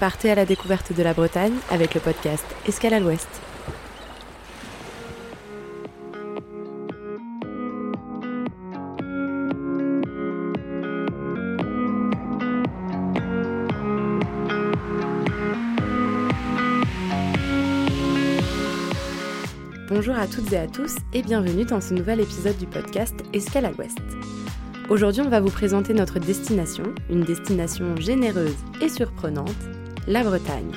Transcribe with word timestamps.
Partez 0.00 0.30
à 0.30 0.34
la 0.34 0.46
découverte 0.46 0.94
de 0.94 1.02
la 1.02 1.12
Bretagne 1.12 1.52
avec 1.68 1.94
le 1.94 2.00
podcast 2.00 2.46
Escale 2.66 2.94
à 2.94 3.00
l'Ouest. 3.00 3.28
Bonjour 19.90 20.14
à 20.16 20.26
toutes 20.26 20.50
et 20.54 20.56
à 20.56 20.66
tous 20.66 20.96
et 21.12 21.20
bienvenue 21.20 21.66
dans 21.66 21.82
ce 21.82 21.92
nouvel 21.92 22.20
épisode 22.20 22.56
du 22.56 22.66
podcast 22.66 23.16
Escale 23.34 23.66
à 23.66 23.70
l'Ouest. 23.70 23.98
Aujourd'hui, 24.88 25.20
on 25.20 25.28
va 25.28 25.40
vous 25.40 25.50
présenter 25.50 25.92
notre 25.92 26.18
destination, 26.18 26.84
une 27.10 27.20
destination 27.20 27.96
généreuse 27.96 28.56
et 28.80 28.88
surprenante, 28.88 29.50
la 30.06 30.22
Bretagne. 30.22 30.72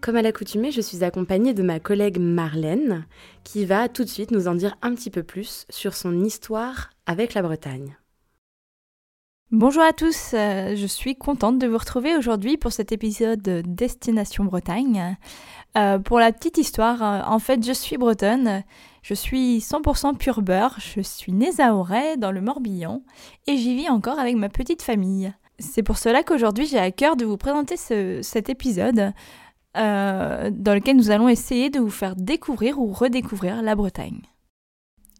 Comme 0.00 0.16
à 0.16 0.22
l'accoutumée, 0.22 0.70
je 0.70 0.80
suis 0.80 1.02
accompagnée 1.02 1.52
de 1.52 1.62
ma 1.62 1.80
collègue 1.80 2.18
Marlène, 2.18 3.06
qui 3.42 3.64
va 3.64 3.88
tout 3.88 4.04
de 4.04 4.08
suite 4.08 4.30
nous 4.30 4.46
en 4.46 4.54
dire 4.54 4.76
un 4.82 4.94
petit 4.94 5.10
peu 5.10 5.22
plus 5.22 5.66
sur 5.68 5.94
son 5.94 6.24
histoire 6.24 6.90
avec 7.06 7.34
la 7.34 7.42
Bretagne. 7.42 7.96
Bonjour 9.52 9.82
à 9.82 9.92
tous, 9.92 10.34
euh, 10.34 10.74
je 10.74 10.86
suis 10.86 11.16
contente 11.16 11.58
de 11.58 11.66
vous 11.66 11.78
retrouver 11.78 12.16
aujourd'hui 12.16 12.56
pour 12.56 12.72
cet 12.72 12.90
épisode 12.92 13.40
de 13.42 13.62
Destination 13.64 14.44
Bretagne. 14.44 15.16
Euh, 15.76 15.98
pour 15.98 16.18
la 16.18 16.32
petite 16.32 16.58
histoire, 16.58 17.02
euh, 17.02 17.22
en 17.26 17.38
fait 17.38 17.64
je 17.64 17.72
suis 17.72 17.96
bretonne, 17.96 18.64
je 19.02 19.14
suis 19.14 19.60
100% 19.60 20.16
pur 20.16 20.42
beurre, 20.42 20.76
je 20.78 21.00
suis 21.00 21.32
née 21.32 21.60
à 21.60 21.74
Auray 21.74 22.16
dans 22.16 22.32
le 22.32 22.40
Morbihan 22.40 23.02
et 23.46 23.56
j'y 23.56 23.76
vis 23.76 23.88
encore 23.88 24.18
avec 24.18 24.34
ma 24.34 24.48
petite 24.48 24.82
famille. 24.82 25.32
C'est 25.58 25.82
pour 25.82 25.98
cela 25.98 26.22
qu'aujourd'hui 26.22 26.66
j'ai 26.66 26.78
à 26.78 26.90
cœur 26.90 27.16
de 27.16 27.24
vous 27.24 27.36
présenter 27.36 27.76
cet 27.76 28.48
épisode 28.48 29.12
euh, 29.76 30.50
dans 30.52 30.74
lequel 30.74 30.96
nous 30.96 31.10
allons 31.10 31.28
essayer 31.28 31.70
de 31.70 31.80
vous 31.80 31.90
faire 31.90 32.16
découvrir 32.16 32.78
ou 32.78 32.92
redécouvrir 32.92 33.62
la 33.62 33.74
Bretagne. 33.74 34.22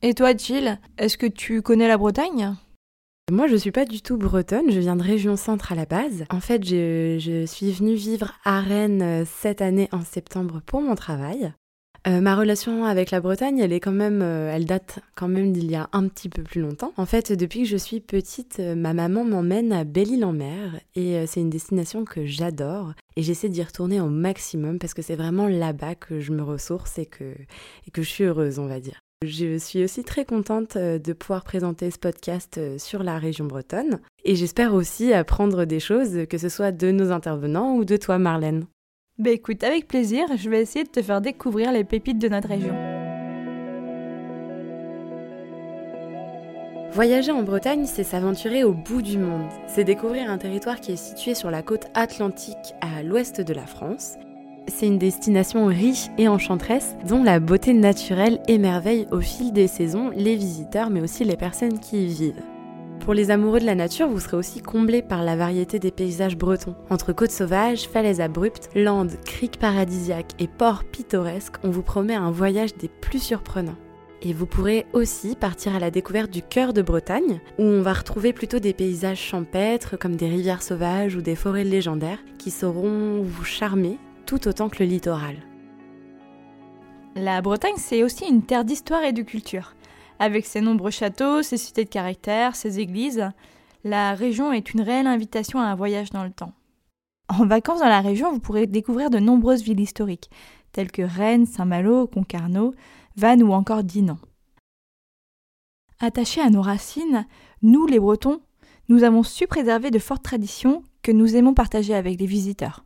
Et 0.03 0.15
toi 0.15 0.37
Jill, 0.37 0.79
est-ce 0.99 1.17
que 1.17 1.27
tu 1.27 1.63
connais 1.63 1.89
la 1.89 1.99
Bretagne? 1.99 2.55
Moi, 3.33 3.49
je 3.49 3.57
suis 3.57 3.73
pas 3.73 3.85
du 3.85 4.03
tout 4.03 4.17
bretonne, 4.17 4.71
je 4.71 4.79
viens 4.79 4.95
de 4.95 5.03
région 5.03 5.37
centre 5.37 5.73
à 5.73 5.75
la 5.75 5.85
base. 5.85 6.25
En 6.31 6.39
fait, 6.39 6.63
je, 6.65 7.17
je 7.19 7.45
suis 7.45 7.73
venue 7.73 7.95
vivre 7.95 8.35
à 8.45 8.61
Rennes 8.61 9.03
euh, 9.03 9.25
cette 9.27 9.63
année 9.63 9.89
en 9.91 10.03
septembre 10.03 10.63
pour 10.65 10.81
mon 10.81 10.95
travail. 10.95 11.53
Euh, 12.07 12.21
ma 12.21 12.37
relation 12.37 12.85
avec 12.85 13.11
la 13.11 13.21
Bretagne, 13.21 13.59
elle 13.59 13.73
est 13.73 13.81
quand 13.81 13.91
même, 13.91 14.23
euh, 14.23 14.55
elle 14.55 14.65
date 14.65 15.01
quand 15.17 15.27
même 15.27 15.53
d'il 15.53 15.69
y 15.69 15.75
a 15.75 15.89
un 15.93 16.07
petit 16.07 16.29
peu 16.29 16.45
plus 16.45 16.61
longtemps. 16.61 16.93
En 16.97 17.07
fait, 17.07 17.33
depuis 17.33 17.63
que 17.63 17.69
je 17.69 17.77
suis 17.77 17.99
petite, 17.99 18.61
euh, 18.61 18.77
ma 18.77 18.95
maman 18.95 19.25
m'emmène 19.25 19.73
à 19.73 19.83
Belle-Île-en-Mer 19.83 20.81
et 20.95 21.27
c'est 21.27 21.41
une 21.41 21.51
destination 21.51 22.05
que 22.05 22.25
j'adore 22.25 22.93
et 23.17 23.23
j'essaie 23.23 23.49
d'y 23.49 23.63
retourner 23.63 24.01
au 24.01 24.09
maximum 24.09 24.79
parce 24.79 24.95
que 24.95 25.03
c'est 25.03 25.17
vraiment 25.17 25.49
là-bas 25.49 25.97
que 25.97 26.21
je 26.21 26.33
me 26.33 26.43
ressource 26.43 26.99
et 26.99 27.07
que, 27.07 27.25
et 27.87 27.91
que 27.91 28.03
je 28.03 28.09
suis 28.09 28.25
heureuse, 28.25 28.61
on 28.61 28.67
va 28.67 28.79
dire. 28.79 29.01
Je 29.25 29.59
suis 29.59 29.83
aussi 29.83 30.05
très 30.05 30.25
contente 30.25 30.77
de 30.77 31.13
pouvoir 31.13 31.43
présenter 31.43 31.91
ce 31.91 31.99
podcast 31.99 32.61
sur 32.79 33.03
la 33.03 33.19
région 33.19 33.47
bretonne 33.47 34.01
et 34.25 34.37
j'espère 34.37 34.75
aussi 34.75 35.13
apprendre 35.13 35.65
des 35.65 35.81
choses, 35.81 36.27
que 36.29 36.39
ce 36.39 36.49
soit 36.49 36.71
de 36.71 36.91
nos 36.91 37.11
intervenants 37.11 37.75
ou 37.75 37.85
de 37.85 37.97
toi 37.97 38.19
Marlène. 38.19 38.67
Bah 39.19 39.31
écoute, 39.31 39.65
avec 39.65 39.89
plaisir, 39.89 40.27
je 40.37 40.51
vais 40.51 40.61
essayer 40.61 40.85
de 40.85 40.91
te 40.91 41.01
faire 41.01 41.23
découvrir 41.23 41.73
les 41.73 41.85
pépites 41.85 42.19
de 42.19 42.29
notre 42.29 42.49
région. 42.49 42.75
Voyager 46.93 47.33
en 47.33 47.43
Bretagne, 47.43 47.87
c'est 47.87 48.05
s'aventurer 48.05 48.63
au 48.63 48.75
bout 48.75 49.01
du 49.01 49.17
monde. 49.17 49.49
C'est 49.69 49.85
découvrir 49.85 50.31
un 50.31 50.37
territoire 50.37 50.81
qui 50.81 50.93
est 50.93 50.97
situé 50.97 51.35
sur 51.35 51.51
la 51.51 51.63
côte 51.63 51.87
atlantique 51.95 52.75
à 52.83 53.03
l'ouest 53.03 53.41
de 53.41 53.55
la 53.55 53.65
France. 53.65 54.17
C'est 54.69 54.87
une 54.87 54.99
destination 54.99 55.65
riche 55.65 56.09
et 56.19 56.29
enchanteresse 56.29 56.95
dont 57.09 57.23
la 57.23 57.41
beauté 57.41 57.73
naturelle 57.73 58.43
émerveille 58.49 59.07
au 59.13 59.21
fil 59.21 59.51
des 59.51 59.69
saisons 59.69 60.11
les 60.15 60.37
visiteurs 60.37 60.91
mais 60.91 61.01
aussi 61.01 61.25
les 61.25 61.37
personnes 61.37 61.79
qui 61.79 62.05
y 62.05 62.09
vivent. 62.09 62.56
Pour 63.01 63.15
les 63.15 63.31
amoureux 63.31 63.61
de 63.61 63.67
la 63.67 63.75
nature, 63.77 64.09
vous 64.09 64.19
serez 64.19 64.37
aussi 64.37 64.61
comblés 64.63 65.03
par 65.03 65.23
la 65.23 65.37
variété 65.37 65.79
des 65.79 65.93
paysages 65.93 66.37
bretons. 66.37 66.75
Entre 66.91 67.13
côtes 67.13 67.31
sauvages, 67.31 67.89
falaises 67.89 68.21
abruptes, 68.21 68.69
landes, 68.75 69.17
criques 69.25 69.59
paradisiaques 69.59 70.33
et 70.41 70.49
ports 70.49 70.83
pittoresques, 70.85 71.57
on 71.63 71.71
vous 71.71 71.83
promet 71.83 72.17
un 72.17 72.33
voyage 72.33 72.75
des 72.75 72.89
plus 72.89 73.23
surprenants. 73.23 73.77
Et 74.23 74.33
vous 74.33 74.47
pourrez 74.47 74.87
aussi 74.93 75.37
partir 75.37 75.77
à 75.77 75.79
la 75.79 75.93
découverte 75.93 76.33
du 76.33 76.43
cœur 76.43 76.73
de 76.73 76.83
Bretagne, 76.83 77.41
où 77.59 77.63
on 77.63 77.83
va 77.83 77.93
retrouver 77.93 78.33
plutôt 78.33 78.59
des 78.59 78.73
paysages 78.73 79.21
champêtres 79.21 79.97
comme 79.97 80.17
des 80.17 80.29
rivières 80.29 80.63
sauvages 80.63 81.15
ou 81.15 81.23
des 81.23 81.37
forêts 81.37 81.65
légendaires 81.65 82.19
qui 82.39 82.51
sauront 82.51 83.23
vous 83.23 83.45
charmer 83.45 83.99
tout 84.25 84.49
autant 84.49 84.69
que 84.69 84.83
le 84.83 84.89
littoral. 84.89 85.37
La 87.15 87.41
Bretagne, 87.41 87.77
c'est 87.77 88.03
aussi 88.03 88.27
une 88.27 88.43
terre 88.43 88.65
d'histoire 88.65 89.05
et 89.05 89.13
de 89.13 89.23
culture. 89.23 89.75
Avec 90.19 90.47
ses 90.47 90.61
nombreux 90.61 90.91
châteaux, 90.91 91.43
ses 91.43 91.57
cités 91.57 91.85
de 91.85 91.91
caractère, 91.91 92.57
ses 92.57 92.81
églises, 92.81 93.31
la 93.85 94.15
région 94.15 94.53
est 94.53 94.73
une 94.73 94.81
réelle 94.81 95.07
invitation 95.07 95.61
à 95.61 95.65
un 95.65 95.75
voyage 95.75 96.11
dans 96.11 96.25
le 96.25 96.33
temps. 96.33 96.53
En 97.29 97.47
vacances 97.47 97.81
dans 97.81 97.89
la 97.89 98.01
région, 98.01 98.33
vous 98.33 98.41
pourrez 98.41 98.67
découvrir 98.67 99.11
de 99.11 99.19
nombreuses 99.19 99.63
villes 99.63 99.81
historiques, 99.81 100.31
telles 100.73 100.93
que 100.93 101.03
Rennes, 101.03 101.47
Saint-Malo, 101.47 102.07
Concarneau, 102.07 102.75
Vannes 103.17 103.43
ou 103.43 103.53
encore 103.53 103.85
Dinan. 103.85 104.19
Attachés 105.99 106.41
à 106.41 106.51
nos 106.51 106.63
racines, 106.63 107.27
nous, 107.63 107.87
les 107.87 107.99
Bretons, 107.99 108.41
nous 108.89 109.03
avons 109.03 109.23
su 109.23 109.47
préserver 109.47 109.91
de 109.91 109.99
fortes 109.99 110.23
traditions 110.23 110.83
que 111.03 111.13
nous 111.13 111.37
aimons 111.37 111.55
partager 111.55 111.95
avec 111.95 112.21
les 112.21 112.27
visiteurs. 112.27 112.85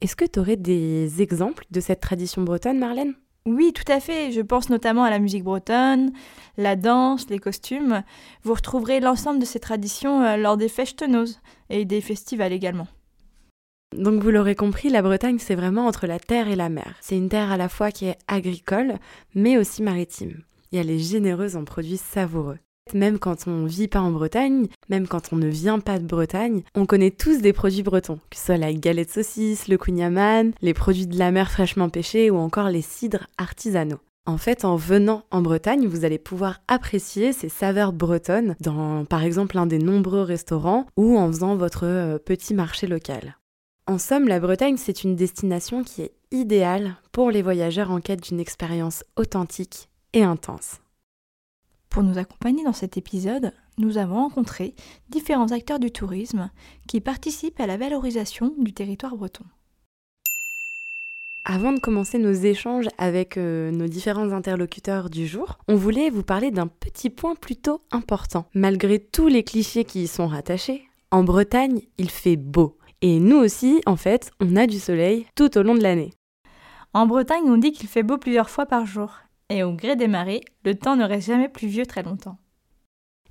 Est-ce 0.00 0.16
que 0.16 0.24
tu 0.24 0.38
aurais 0.38 0.56
des 0.56 1.22
exemples 1.22 1.64
de 1.70 1.80
cette 1.80 2.00
tradition 2.00 2.42
bretonne, 2.42 2.78
Marlène? 2.78 3.14
Oui, 3.46 3.72
tout 3.74 3.90
à 3.90 4.00
fait. 4.00 4.32
Je 4.32 4.40
pense 4.40 4.70
notamment 4.70 5.04
à 5.04 5.10
la 5.10 5.18
musique 5.18 5.44
bretonne, 5.44 6.12
la 6.56 6.76
danse, 6.76 7.28
les 7.28 7.38
costumes. 7.38 8.02
Vous 8.42 8.54
retrouverez 8.54 9.00
l'ensemble 9.00 9.38
de 9.38 9.44
ces 9.44 9.60
traditions 9.60 10.22
euh, 10.22 10.36
lors 10.36 10.56
des 10.56 10.68
festenoses 10.68 11.40
et 11.68 11.84
des 11.84 12.00
festivals 12.00 12.52
également. 12.52 12.88
Donc 13.96 14.22
vous 14.22 14.30
l'aurez 14.30 14.54
compris, 14.54 14.88
la 14.88 15.02
Bretagne, 15.02 15.38
c'est 15.38 15.54
vraiment 15.54 15.86
entre 15.86 16.06
la 16.06 16.18
terre 16.18 16.48
et 16.48 16.56
la 16.56 16.68
mer. 16.68 16.96
C'est 17.00 17.16
une 17.16 17.28
terre 17.28 17.52
à 17.52 17.56
la 17.56 17.68
fois 17.68 17.92
qui 17.92 18.06
est 18.06 18.18
agricole, 18.26 18.94
mais 19.34 19.56
aussi 19.56 19.82
maritime. 19.82 20.42
Et 20.72 20.78
elle 20.78 20.90
est 20.90 20.98
généreuse 20.98 21.54
en 21.54 21.64
produits 21.64 21.98
savoureux. 21.98 22.58
Même 22.92 23.18
quand 23.18 23.46
on 23.46 23.64
vit 23.64 23.88
pas 23.88 24.00
en 24.00 24.10
Bretagne, 24.10 24.68
même 24.88 25.08
quand 25.08 25.32
on 25.32 25.36
ne 25.36 25.48
vient 25.48 25.80
pas 25.80 25.98
de 25.98 26.06
Bretagne, 26.06 26.62
on 26.74 26.84
connaît 26.86 27.10
tous 27.10 27.40
des 27.40 27.52
produits 27.52 27.82
bretons, 27.82 28.20
que 28.30 28.36
ce 28.36 28.44
soit 28.44 28.56
la 28.58 28.72
galette 28.72 29.10
saucisse, 29.10 29.68
le 29.68 29.78
kouign 29.78 30.52
les 30.60 30.74
produits 30.74 31.06
de 31.06 31.18
la 31.18 31.30
mer 31.30 31.50
fraîchement 31.50 31.88
pêchés 31.88 32.30
ou 32.30 32.36
encore 32.36 32.68
les 32.68 32.82
cidres 32.82 33.26
artisanaux. 33.38 34.00
En 34.26 34.38
fait, 34.38 34.64
en 34.64 34.76
venant 34.76 35.24
en 35.30 35.42
Bretagne, 35.42 35.86
vous 35.86 36.04
allez 36.04 36.18
pouvoir 36.18 36.60
apprécier 36.66 37.32
ces 37.32 37.50
saveurs 37.50 37.92
bretonnes 37.92 38.54
dans, 38.60 39.04
par 39.04 39.22
exemple, 39.22 39.58
un 39.58 39.66
des 39.66 39.78
nombreux 39.78 40.22
restaurants 40.22 40.86
ou 40.96 41.18
en 41.18 41.26
faisant 41.28 41.56
votre 41.56 41.84
euh, 41.84 42.18
petit 42.18 42.54
marché 42.54 42.86
local. 42.86 43.36
En 43.86 43.98
somme, 43.98 44.28
la 44.28 44.40
Bretagne, 44.40 44.78
c'est 44.78 45.04
une 45.04 45.14
destination 45.14 45.84
qui 45.84 46.02
est 46.02 46.12
idéale 46.30 46.96
pour 47.12 47.30
les 47.30 47.42
voyageurs 47.42 47.90
en 47.90 48.00
quête 48.00 48.22
d'une 48.22 48.40
expérience 48.40 49.04
authentique 49.16 49.90
et 50.14 50.22
intense. 50.22 50.78
Pour 51.94 52.02
nous 52.02 52.18
accompagner 52.18 52.64
dans 52.64 52.72
cet 52.72 52.96
épisode, 52.96 53.52
nous 53.78 53.98
avons 53.98 54.16
rencontré 54.16 54.74
différents 55.10 55.52
acteurs 55.52 55.78
du 55.78 55.92
tourisme 55.92 56.50
qui 56.88 57.00
participent 57.00 57.60
à 57.60 57.68
la 57.68 57.76
valorisation 57.76 58.52
du 58.58 58.72
territoire 58.72 59.14
breton. 59.14 59.44
Avant 61.44 61.72
de 61.72 61.78
commencer 61.78 62.18
nos 62.18 62.32
échanges 62.32 62.88
avec 62.98 63.36
euh, 63.36 63.70
nos 63.70 63.86
différents 63.86 64.32
interlocuteurs 64.32 65.08
du 65.08 65.28
jour, 65.28 65.56
on 65.68 65.76
voulait 65.76 66.10
vous 66.10 66.24
parler 66.24 66.50
d'un 66.50 66.66
petit 66.66 67.10
point 67.10 67.36
plutôt 67.36 67.80
important. 67.92 68.46
Malgré 68.54 68.98
tous 68.98 69.28
les 69.28 69.44
clichés 69.44 69.84
qui 69.84 70.02
y 70.02 70.08
sont 70.08 70.26
rattachés, 70.26 70.88
en 71.12 71.22
Bretagne, 71.22 71.80
il 71.98 72.10
fait 72.10 72.34
beau. 72.34 72.76
Et 73.02 73.20
nous 73.20 73.36
aussi, 73.36 73.82
en 73.86 73.94
fait, 73.94 74.32
on 74.40 74.56
a 74.56 74.66
du 74.66 74.80
soleil 74.80 75.26
tout 75.36 75.56
au 75.56 75.62
long 75.62 75.76
de 75.76 75.82
l'année. 75.84 76.12
En 76.92 77.06
Bretagne, 77.06 77.44
on 77.46 77.56
dit 77.56 77.70
qu'il 77.70 77.88
fait 77.88 78.02
beau 78.02 78.18
plusieurs 78.18 78.50
fois 78.50 78.66
par 78.66 78.84
jour 78.84 79.12
et 79.54 79.62
au 79.62 79.72
gré 79.72 79.94
des 79.94 80.08
marées, 80.08 80.40
le 80.64 80.74
temps 80.74 80.96
ne 80.96 81.04
reste 81.04 81.28
jamais 81.28 81.48
pluvieux 81.48 81.86
très 81.86 82.02
longtemps. 82.02 82.38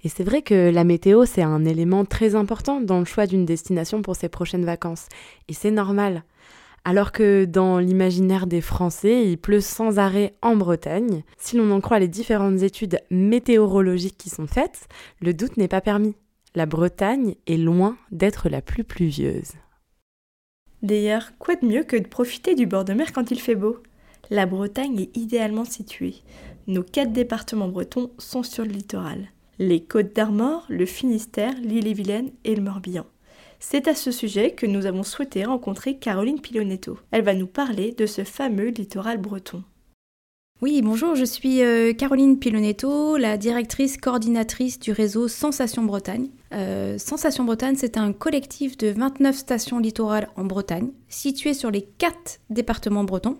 Et 0.03 0.09
c'est 0.09 0.23
vrai 0.23 0.41
que 0.41 0.69
la 0.69 0.85
météo, 0.85 1.25
c'est 1.25 1.43
un 1.43 1.65
élément 1.65 2.05
très 2.05 2.35
important 2.35 2.81
dans 2.81 2.99
le 2.99 3.05
choix 3.05 3.27
d'une 3.27 3.45
destination 3.45 4.01
pour 4.01 4.15
ses 4.15 4.29
prochaines 4.29 4.65
vacances. 4.65 5.07
Et 5.49 5.53
c'est 5.53 5.71
normal. 5.71 6.23
Alors 6.85 7.11
que 7.11 7.45
dans 7.45 7.77
l'imaginaire 7.77 8.47
des 8.47 8.61
Français, 8.61 9.29
il 9.29 9.37
pleut 9.37 9.61
sans 9.61 9.99
arrêt 9.99 10.33
en 10.41 10.55
Bretagne, 10.55 11.23
si 11.37 11.57
l'on 11.57 11.71
en 11.71 11.81
croit 11.81 11.99
les 11.99 12.09
différentes 12.09 12.61
études 12.61 12.99
météorologiques 13.09 14.17
qui 14.17 14.29
sont 14.29 14.47
faites, 14.47 14.87
le 15.21 15.33
doute 15.33 15.57
n'est 15.57 15.69
pas 15.69 15.81
permis. 15.81 16.15
La 16.55 16.65
Bretagne 16.65 17.35
est 17.47 17.57
loin 17.57 17.97
d'être 18.11 18.47
la 18.47 18.61
plus 18.61 18.83
pluvieuse. 18.83 19.53
D'ailleurs, 20.81 21.31
quoi 21.39 21.55
de 21.55 21.65
mieux 21.65 21.83
que 21.83 21.95
de 21.95 22.07
profiter 22.07 22.55
du 22.55 22.65
bord 22.65 22.83
de 22.85 22.93
mer 22.93 23.13
quand 23.13 23.31
il 23.31 23.39
fait 23.39 23.55
beau? 23.55 23.77
La 24.29 24.45
Bretagne 24.45 24.99
est 24.99 25.17
idéalement 25.17 25.65
située. 25.65 26.15
Nos 26.67 26.83
quatre 26.83 27.11
départements 27.11 27.67
bretons 27.67 28.11
sont 28.17 28.43
sur 28.43 28.63
le 28.63 28.71
littoral. 28.71 29.27
Les 29.59 29.83
Côtes 29.83 30.15
d'Armor, 30.15 30.65
le 30.69 30.85
Finistère, 30.85 31.53
l'Île-et-Vilaine 31.61 32.31
et 32.43 32.55
le 32.55 32.61
Morbihan. 32.61 33.05
C'est 33.59 33.87
à 33.87 33.95
ce 33.95 34.11
sujet 34.11 34.51
que 34.51 34.65
nous 34.65 34.85
avons 34.85 35.03
souhaité 35.03 35.45
rencontrer 35.45 35.97
Caroline 35.97 36.41
Pilonetto. 36.41 36.97
Elle 37.11 37.23
va 37.23 37.33
nous 37.33 37.47
parler 37.47 37.91
de 37.91 38.05
ce 38.05 38.23
fameux 38.23 38.69
littoral 38.69 39.17
breton. 39.17 39.63
Oui, 40.61 40.81
bonjour, 40.81 41.15
je 41.15 41.25
suis 41.25 41.61
euh, 41.61 41.93
Caroline 41.93 42.39
Pilonetto, 42.39 43.17
la 43.17 43.37
directrice 43.37 43.97
coordinatrice 43.97 44.79
du 44.79 44.91
réseau 44.93 45.27
Sensation 45.27 45.83
Bretagne. 45.83 46.29
Euh, 46.53 46.97
Sensation 46.97 47.43
Bretagne, 47.43 47.75
c'est 47.77 47.97
un 47.97 48.13
collectif 48.13 48.77
de 48.77 48.87
29 48.87 49.35
stations 49.35 49.79
littorales 49.79 50.29
en 50.37 50.45
Bretagne, 50.45 50.91
situées 51.09 51.53
sur 51.53 51.69
les 51.69 51.81
4 51.81 52.39
départements 52.49 53.03
bretons. 53.03 53.37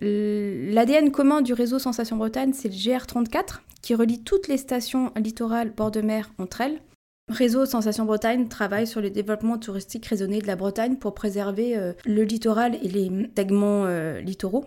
L'ADN 0.00 1.10
commun 1.10 1.42
du 1.42 1.52
réseau 1.52 1.78
Sensation 1.78 2.16
Bretagne, 2.16 2.52
c'est 2.54 2.68
le 2.68 2.74
GR34, 2.74 3.60
qui 3.82 3.94
relie 3.94 4.22
toutes 4.22 4.48
les 4.48 4.56
stations 4.56 5.12
littorales 5.16 5.70
bord 5.70 5.90
de 5.90 6.00
mer 6.00 6.30
entre 6.38 6.62
elles. 6.62 6.80
Réseau 7.28 7.66
Sensation 7.66 8.04
Bretagne 8.04 8.48
travaille 8.48 8.86
sur 8.86 9.00
le 9.00 9.10
développement 9.10 9.58
touristique 9.58 10.06
raisonné 10.06 10.40
de 10.40 10.46
la 10.46 10.56
Bretagne 10.56 10.96
pour 10.96 11.14
préserver 11.14 11.76
euh, 11.76 11.92
le 12.04 12.24
littoral 12.24 12.76
et 12.82 12.88
les 12.88 13.10
segments 13.36 13.86
littoraux. 14.20 14.64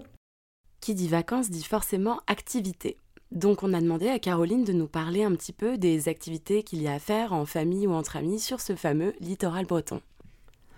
Qui 0.80 0.94
dit 0.95 1.07
vacances 1.07 1.50
dit 1.50 1.63
forcément 1.63 2.19
activité. 2.27 2.97
Donc 3.33 3.63
on 3.63 3.74
a 3.74 3.81
demandé 3.81 4.09
à 4.09 4.19
Caroline 4.19 4.63
de 4.63 4.74
nous 4.74 4.88
parler 4.88 5.24
un 5.24 5.31
petit 5.31 5.53
peu 5.53 5.77
des 5.77 6.07
activités 6.07 6.62
qu'il 6.62 6.81
y 6.81 6.88
a 6.88 6.94
à 6.94 7.00
faire 7.00 7.33
en 7.33 7.45
famille 7.45 7.88
ou 7.88 7.91
entre 7.91 8.15
amis 8.15 8.39
sur 8.39 8.62
ce 8.62 8.75
fameux 8.75 9.13
littoral 9.19 9.65
breton. 9.65 10.01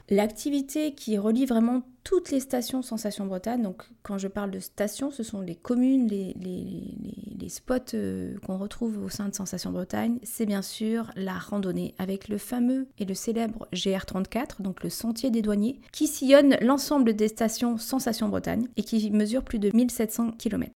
L'activité 0.10 0.94
qui 0.94 1.18
relie 1.18 1.46
vraiment 1.46 1.82
toutes 2.04 2.30
les 2.30 2.40
stations 2.40 2.84
Sensation 2.84 3.26
Bretagne, 3.26 3.64
donc 3.64 3.84
quand 4.04 4.20
je 4.20 4.28
parle 4.28 4.52
de 4.52 4.60
stations, 4.60 5.10
ce 5.10 5.24
sont 5.24 5.42
les 5.42 5.56
communes, 5.56 6.08
les, 6.08 7.50
spots 7.50 7.94
euh, 7.94 8.36
qu'on 8.46 8.58
retrouve 8.58 9.04
au 9.04 9.10
sein 9.10 9.30
de 9.30 9.36
Sensation 9.36 9.72
Bretagne, 9.72 10.18
c'est 10.24 10.48
bien 10.48 10.64
sûr 10.64 11.12
la 11.16 11.34
randonnée 11.34 11.94
avec 12.00 12.28
le 12.28 12.40
fameux 12.40 12.88
et 12.98 13.06
le 13.06 13.14
célèbre 13.14 13.68
GR34, 13.72 14.62
donc 14.62 14.84
le 14.84 14.90
sentier 14.90 15.30
des 15.30 15.44
douaniers, 15.44 15.80
qui 15.92 16.08
sillonne 16.08 16.58
l'ensemble 16.62 17.14
des 17.16 17.28
stations 17.28 17.78
Sensation 17.78 18.30
Bretagne 18.30 18.68
et 18.78 18.84
qui 18.84 19.12
mesure 19.12 19.44
plus 19.44 19.60
de 19.60 19.76
1700 19.76 20.32
km. 20.40 20.72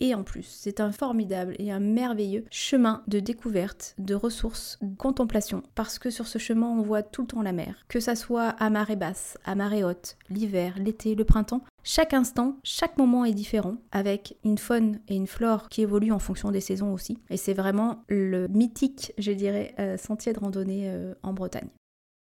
Et 0.00 0.14
en 0.14 0.22
plus, 0.22 0.44
c'est 0.44 0.80
un 0.80 0.92
formidable 0.92 1.54
et 1.58 1.72
un 1.72 1.80
merveilleux 1.80 2.44
chemin 2.50 3.02
de 3.08 3.20
découverte, 3.20 3.94
de 3.98 4.14
ressources, 4.14 4.78
de 4.80 4.96
contemplation. 4.96 5.62
Parce 5.74 5.98
que 5.98 6.10
sur 6.10 6.26
ce 6.26 6.38
chemin, 6.38 6.68
on 6.68 6.82
voit 6.82 7.02
tout 7.02 7.22
le 7.22 7.28
temps 7.28 7.42
la 7.42 7.52
mer. 7.52 7.84
Que 7.88 8.00
ça 8.00 8.14
soit 8.14 8.48
à 8.48 8.70
marée 8.70 8.96
basse, 8.96 9.38
à 9.44 9.54
marée 9.54 9.84
haute, 9.84 10.16
l'hiver, 10.30 10.74
l'été, 10.78 11.14
le 11.14 11.24
printemps. 11.24 11.64
Chaque 11.82 12.14
instant, 12.14 12.56
chaque 12.64 12.98
moment 12.98 13.24
est 13.24 13.32
différent, 13.32 13.76
avec 13.92 14.36
une 14.44 14.58
faune 14.58 15.00
et 15.08 15.16
une 15.16 15.26
flore 15.26 15.68
qui 15.68 15.82
évoluent 15.82 16.12
en 16.12 16.18
fonction 16.18 16.50
des 16.50 16.60
saisons 16.60 16.92
aussi. 16.92 17.18
Et 17.30 17.36
c'est 17.36 17.54
vraiment 17.54 18.02
le 18.08 18.46
mythique, 18.48 19.12
je 19.18 19.32
dirais, 19.32 19.74
euh, 19.78 19.96
sentier 19.96 20.32
de 20.32 20.38
randonnée 20.38 20.90
euh, 20.90 21.14
en 21.22 21.32
Bretagne 21.32 21.68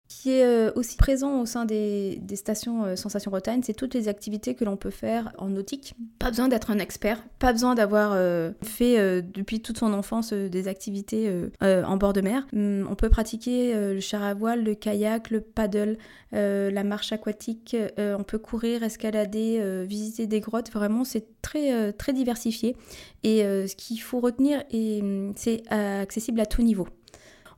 qui 0.09 0.33
est 0.33 0.45
euh, 0.45 0.71
aussi 0.75 0.97
présent 0.97 1.41
au 1.41 1.47
sein 1.47 1.65
des, 1.65 2.21
stations 2.35 2.85
euh, 2.85 2.97
Sensation 2.97 3.31
Bretagne, 3.31 3.61
c'est 3.63 3.75
toutes 3.75 3.95
les 3.95 4.09
activités 4.09 4.55
que 4.55 4.65
l'on 4.65 4.77
peut 4.77 4.91
faire 4.91 5.33
en 5.39 5.49
nautique. 5.49 5.95
Pas 6.19 6.31
besoin 6.31 6.49
d'être 6.49 6.71
un 6.71 6.79
expert, 6.79 7.23
pas 7.39 7.53
besoin 7.53 7.75
d'avoir 7.75 8.13
euh, 8.13 8.53
fait 8.63 9.23
depuis 9.23 9.61
toute 9.61 9.79
son 9.79 9.93
enfance 9.93 10.33
des 10.33 10.69
activités 10.69 11.31
en 11.61 11.97
bord 11.97 12.13
de 12.13 12.21
mer. 12.21 12.47
Hum, 12.55 12.87
on 12.91 12.95
peut 12.95 13.09
pratiquer 13.09 13.75
le 13.75 14.01
char 14.01 14.23
à 14.23 14.35
voile, 14.35 14.65
le 14.65 14.75
kayak, 14.75 15.31
le 15.31 15.41
paddle, 15.41 15.97
la 16.33 16.85
marche 16.85 17.13
aquatique, 17.13 17.77
on 17.99 18.23
peut 18.25 18.39
courir, 18.39 18.83
escalader, 18.83 19.85
visiter 19.87 20.27
des 20.27 20.41
grottes. 20.41 20.71
Vraiment, 20.71 21.05
c'est 21.05 21.27
très, 21.43 21.93
très 21.93 22.13
diversifié. 22.13 22.77
Et 23.23 23.41
ce 23.43 23.75
qu'il 23.75 24.01
faut 24.01 24.21
retenir, 24.21 24.63
hum, 24.73 25.33
c'est 25.37 25.63
accessible 25.71 26.41
à 26.41 26.47
tout 26.47 26.63
niveau 26.63 26.87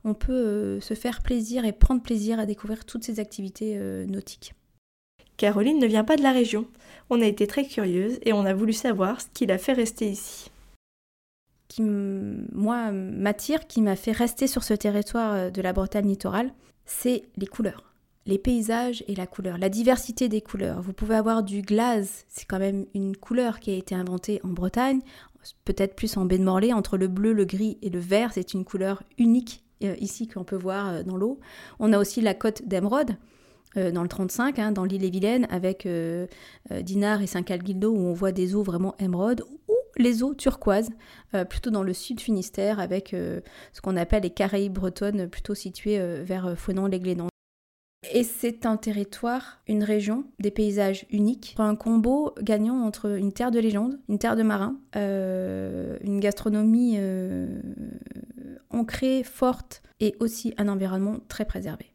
on 0.07 0.13
peut 0.13 0.31
euh, 0.31 0.79
se 0.79 0.93
faire 0.93 1.21
plaisir 1.21 1.65
et 1.65 1.73
prendre 1.73 2.01
plaisir 2.01 2.39
à 2.39 2.45
découvrir 2.45 2.85
toutes 2.85 3.03
ces 3.03 3.19
activités 3.19 3.73
euh, 3.75 4.05
nautiques. 4.05 4.53
Caroline 5.35 5.79
ne 5.79 5.85
vient 5.85 6.05
pas 6.05 6.15
de 6.15 6.23
la 6.23 6.31
région. 6.31 6.65
On 7.09 7.21
a 7.21 7.25
été 7.25 7.45
très 7.45 7.65
curieuse 7.65 8.17
et 8.23 8.31
on 8.31 8.45
a 8.45 8.53
voulu 8.53 8.71
savoir 8.71 9.19
ce 9.21 9.27
qui 9.33 9.45
l'a 9.45 9.57
fait 9.57 9.73
rester 9.73 10.09
ici. 10.09 10.49
Qui, 11.67 11.81
moi, 11.81 12.91
m'attire, 12.91 13.67
qui 13.67 13.81
m'a 13.81 13.97
fait 13.97 14.13
rester 14.13 14.47
sur 14.47 14.63
ce 14.63 14.73
territoire 14.73 15.33
euh, 15.33 15.49
de 15.49 15.61
la 15.61 15.73
Bretagne 15.73 16.07
littorale, 16.07 16.53
c'est 16.85 17.23
les 17.35 17.47
couleurs 17.47 17.83
les 18.25 18.37
paysages 18.37 19.05
et 19.07 19.15
la 19.15 19.25
couleur, 19.25 19.57
la 19.57 19.69
diversité 19.69 20.27
des 20.27 20.41
couleurs. 20.41 20.81
Vous 20.81 20.91
pouvez 20.91 21.15
avoir 21.15 21.43
du 21.43 21.61
glace, 21.61 22.25
c'est 22.27 22.43
quand 22.43 22.59
même 22.59 22.85
une 22.93 23.15
couleur 23.15 23.61
qui 23.61 23.71
a 23.71 23.75
été 23.75 23.95
inventée 23.95 24.41
en 24.43 24.49
Bretagne, 24.49 24.99
peut-être 25.63 25.95
plus 25.95 26.17
en 26.17 26.25
baie 26.25 26.37
de 26.37 26.43
Morlaix, 26.43 26.73
entre 26.73 26.97
le 26.97 27.07
bleu, 27.07 27.31
le 27.31 27.45
gris 27.45 27.77
et 27.81 27.89
le 27.89 27.99
vert, 27.99 28.33
c'est 28.33 28.53
une 28.53 28.65
couleur 28.65 29.01
unique 29.17 29.63
ici 29.81 30.27
qu'on 30.27 30.43
peut 30.43 30.55
voir 30.55 30.87
euh, 30.89 31.03
dans 31.03 31.17
l'eau. 31.17 31.39
On 31.79 31.93
a 31.93 31.99
aussi 31.99 32.21
la 32.21 32.33
côte 32.33 32.67
d'Emeraude, 32.67 33.15
euh, 33.75 33.91
dans 33.91 34.03
le 34.03 34.09
35, 34.09 34.59
hein, 34.59 34.71
dans 34.71 34.85
l'île 34.85 35.03
et 35.03 35.09
Vilaine, 35.09 35.47
avec 35.49 35.87
Dinard 36.81 37.21
et 37.21 37.27
Saint-Calguildo, 37.27 37.91
où 37.91 37.99
on 37.99 38.13
voit 38.13 38.31
des 38.31 38.55
eaux 38.55 38.63
vraiment 38.63 38.95
émeraudes, 38.99 39.43
ou 39.67 39.73
les 39.97 40.21
eaux 40.21 40.35
turquoises, 40.35 40.89
plutôt 41.49 41.71
dans 41.71 41.81
le 41.81 41.93
sud 41.93 42.19
Finistère, 42.19 42.79
avec 42.79 43.09
ce 43.09 43.81
qu'on 43.81 43.97
appelle 43.97 44.23
les 44.23 44.29
Caraïbes 44.29 44.73
bretonnes, 44.73 45.27
plutôt 45.27 45.55
situées 45.55 45.97
vers 46.21 46.55
Fonan-les-Glénans. 46.55 47.29
Et 48.13 48.23
c'est 48.23 48.67
un 48.67 48.77
territoire, 48.77 49.59
une 49.67 49.83
région, 49.83 50.25
des 50.39 50.51
paysages 50.51 51.07
uniques, 51.09 51.55
un 51.57 51.75
combo 51.75 52.35
gagnant 52.41 52.83
entre 52.83 53.17
une 53.17 53.33
terre 53.33 53.49
de 53.49 53.59
légende, 53.59 53.99
une 54.07 54.19
terre 54.19 54.35
de 54.35 54.43
marins, 54.43 54.77
une 54.93 56.19
gastronomie 56.19 56.99
ancrée, 58.77 59.23
forte 59.23 59.81
et 59.99 60.15
aussi 60.19 60.53
un 60.57 60.67
environnement 60.67 61.19
très 61.27 61.45
préservé. 61.45 61.93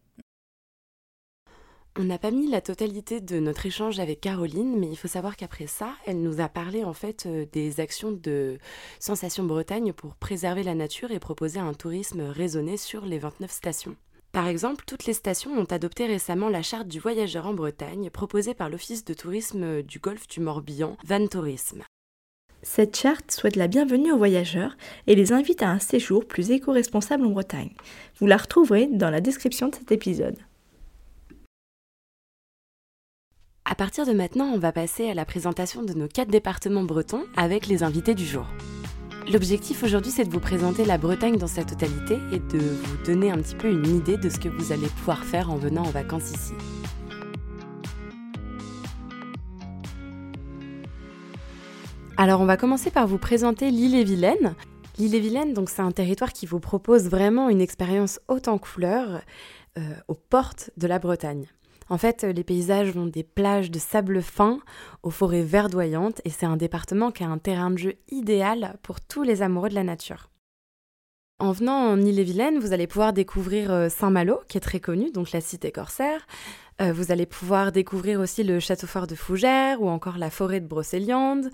On 1.98 2.04
n'a 2.04 2.18
pas 2.18 2.30
mis 2.30 2.48
la 2.48 2.62
totalité 2.62 3.20
de 3.20 3.38
notre 3.38 3.66
échange 3.66 4.00
avec 4.00 4.22
Caroline, 4.22 4.78
mais 4.78 4.88
il 4.88 4.96
faut 4.96 5.08
savoir 5.08 5.36
qu'après 5.36 5.66
ça, 5.66 5.92
elle 6.06 6.22
nous 6.22 6.40
a 6.40 6.48
parlé 6.48 6.84
en 6.84 6.94
fait 6.94 7.26
euh, 7.26 7.44
des 7.52 7.80
actions 7.80 8.12
de 8.12 8.58
Sensation 8.98 9.44
Bretagne 9.44 9.92
pour 9.92 10.14
préserver 10.14 10.62
la 10.62 10.74
nature 10.74 11.10
et 11.10 11.18
proposer 11.18 11.58
un 11.60 11.74
tourisme 11.74 12.22
raisonné 12.22 12.78
sur 12.78 13.04
les 13.04 13.18
29 13.18 13.50
stations. 13.50 13.94
Par 14.32 14.48
exemple, 14.48 14.84
toutes 14.86 15.04
les 15.04 15.12
stations 15.12 15.52
ont 15.52 15.66
adopté 15.66 16.06
récemment 16.06 16.48
la 16.48 16.62
charte 16.62 16.88
du 16.88 16.98
voyageur 16.98 17.46
en 17.46 17.52
Bretagne 17.52 18.08
proposée 18.08 18.54
par 18.54 18.70
l'Office 18.70 19.04
de 19.04 19.12
tourisme 19.12 19.82
du 19.82 19.98
Golfe 19.98 20.26
du 20.28 20.40
Morbihan, 20.40 20.96
Van 21.04 21.26
Tourisme. 21.26 21.84
Cette 22.64 22.96
charte 22.96 23.32
souhaite 23.32 23.56
la 23.56 23.66
bienvenue 23.66 24.12
aux 24.12 24.18
voyageurs 24.18 24.76
et 25.08 25.16
les 25.16 25.32
invite 25.32 25.62
à 25.62 25.70
un 25.70 25.80
séjour 25.80 26.24
plus 26.24 26.52
éco-responsable 26.52 27.26
en 27.26 27.30
Bretagne. 27.30 27.72
Vous 28.20 28.26
la 28.26 28.36
retrouverez 28.36 28.86
dans 28.86 29.10
la 29.10 29.20
description 29.20 29.68
de 29.68 29.74
cet 29.74 29.90
épisode. 29.90 30.36
À 33.64 33.74
partir 33.74 34.06
de 34.06 34.12
maintenant, 34.12 34.46
on 34.46 34.58
va 34.58 34.70
passer 34.70 35.10
à 35.10 35.14
la 35.14 35.24
présentation 35.24 35.82
de 35.82 35.92
nos 35.92 36.06
quatre 36.06 36.30
départements 36.30 36.84
bretons 36.84 37.24
avec 37.36 37.66
les 37.66 37.82
invités 37.82 38.14
du 38.14 38.24
jour. 38.24 38.46
L'objectif 39.32 39.82
aujourd'hui, 39.82 40.12
c'est 40.12 40.24
de 40.24 40.30
vous 40.30 40.40
présenter 40.40 40.84
la 40.84 40.98
Bretagne 40.98 41.38
dans 41.38 41.48
sa 41.48 41.64
totalité 41.64 42.18
et 42.32 42.38
de 42.38 42.58
vous 42.58 43.04
donner 43.04 43.32
un 43.32 43.38
petit 43.38 43.56
peu 43.56 43.70
une 43.70 43.96
idée 43.96 44.16
de 44.16 44.28
ce 44.28 44.38
que 44.38 44.48
vous 44.48 44.70
allez 44.70 44.88
pouvoir 44.98 45.24
faire 45.24 45.50
en 45.50 45.56
venant 45.56 45.82
en 45.82 45.90
vacances 45.90 46.30
ici. 46.30 46.52
Alors 52.18 52.40
on 52.40 52.44
va 52.44 52.56
commencer 52.56 52.90
par 52.90 53.06
vous 53.06 53.18
présenter 53.18 53.70
l'île-et-Vilaine. 53.70 54.54
L'île-et-Vilaine, 54.98 55.54
donc 55.54 55.70
c'est 55.70 55.82
un 55.82 55.90
territoire 55.90 56.32
qui 56.32 56.46
vous 56.46 56.60
propose 56.60 57.08
vraiment 57.08 57.48
une 57.48 57.60
expérience 57.60 58.20
haute 58.28 58.48
en 58.48 58.58
couleurs 58.58 59.22
euh, 59.78 59.80
aux 60.08 60.14
portes 60.14 60.70
de 60.76 60.86
la 60.86 60.98
Bretagne. 60.98 61.46
En 61.88 61.98
fait, 61.98 62.22
les 62.22 62.44
paysages 62.44 62.92
vont 62.92 63.06
des 63.06 63.24
plages 63.24 63.70
de 63.70 63.78
sable 63.78 64.22
fin 64.22 64.60
aux 65.02 65.10
forêts 65.10 65.42
verdoyantes 65.42 66.20
et 66.24 66.30
c'est 66.30 66.46
un 66.46 66.56
département 66.56 67.10
qui 67.10 67.24
a 67.24 67.28
un 67.28 67.38
terrain 67.38 67.70
de 67.70 67.78
jeu 67.78 67.94
idéal 68.10 68.76
pour 68.82 69.00
tous 69.00 69.22
les 69.22 69.42
amoureux 69.42 69.70
de 69.70 69.74
la 69.74 69.84
nature. 69.84 70.28
En 71.38 71.50
venant 71.50 71.88
en 71.88 72.00
Ille-et-Vilaine, 72.00 72.60
vous 72.60 72.72
allez 72.72 72.86
pouvoir 72.86 73.12
découvrir 73.12 73.72
euh, 73.72 73.88
Saint-Malo, 73.88 74.40
qui 74.46 74.58
est 74.58 74.60
très 74.60 74.78
connu, 74.78 75.10
donc 75.10 75.32
la 75.32 75.40
cité 75.40 75.72
corsaire. 75.72 76.24
Euh, 76.80 76.92
vous 76.92 77.10
allez 77.10 77.26
pouvoir 77.26 77.72
découvrir 77.72 78.20
aussi 78.20 78.44
le 78.44 78.60
château 78.60 78.86
fort 78.86 79.08
de 79.08 79.16
Fougères 79.16 79.82
ou 79.82 79.88
encore 79.88 80.18
la 80.18 80.30
forêt 80.30 80.60
de 80.60 80.66
Brocéliande. 80.66 81.50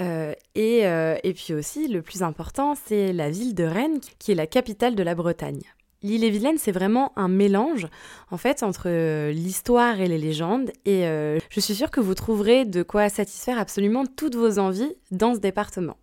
Euh, 0.00 0.34
euh, 0.56 1.16
et, 1.22 1.32
puis 1.34 1.54
aussi, 1.54 1.88
le 1.88 2.02
plus 2.02 2.22
important, 2.22 2.74
c'est 2.74 3.12
la 3.12 3.30
ville 3.30 3.54
de 3.54 3.64
Rennes, 3.64 4.00
qui 4.18 4.32
est 4.32 4.36
la 4.36 4.46
capitale 4.46 4.94
de 4.94 5.02
la 5.02 5.14
Bretagne. 5.14 5.62
L'île-et-Vilaine, 6.02 6.58
c'est 6.58 6.72
vraiment 6.72 7.12
un 7.14 7.28
mélange, 7.28 7.86
en 8.30 8.36
fait, 8.36 8.64
entre 8.64 8.88
euh, 8.88 9.30
l'histoire 9.30 10.00
et 10.00 10.08
les 10.08 10.18
légendes. 10.18 10.72
Et 10.84 11.02
je 11.04 11.60
suis 11.60 11.74
sûre 11.74 11.90
que 11.90 12.00
vous 12.00 12.14
trouverez 12.14 12.64
de 12.64 12.82
quoi 12.82 13.08
satisfaire 13.08 13.58
absolument 13.58 14.04
toutes 14.06 14.34
vos 14.34 14.58
envies 14.58 14.94
dans 15.10 15.34
ce 15.34 15.40
département. 15.40 15.96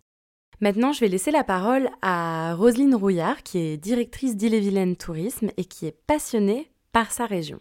Maintenant, 0.62 0.92
je 0.92 1.00
vais 1.00 1.08
laisser 1.08 1.30
la 1.30 1.44
parole 1.44 1.88
à 2.02 2.54
Roselyne 2.54 2.94
Rouillard, 2.94 3.42
qui 3.42 3.58
est 3.58 3.76
directrice 3.76 4.36
d'Île-et-Vilaine 4.36 4.96
Tourisme 4.96 5.50
et 5.56 5.64
qui 5.64 5.86
est 5.86 5.96
passionnée 6.06 6.70
par 6.92 7.12
sa 7.12 7.24
région. 7.24 7.60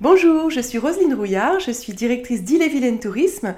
Bonjour, 0.00 0.50
je 0.50 0.60
suis 0.60 0.78
Roselyne 0.78 1.14
Rouillard, 1.14 1.60
je 1.60 1.70
suis 1.70 1.92
directrice 1.92 2.42
d'Île-et-Vilaine 2.44 3.00
Tourisme 3.00 3.54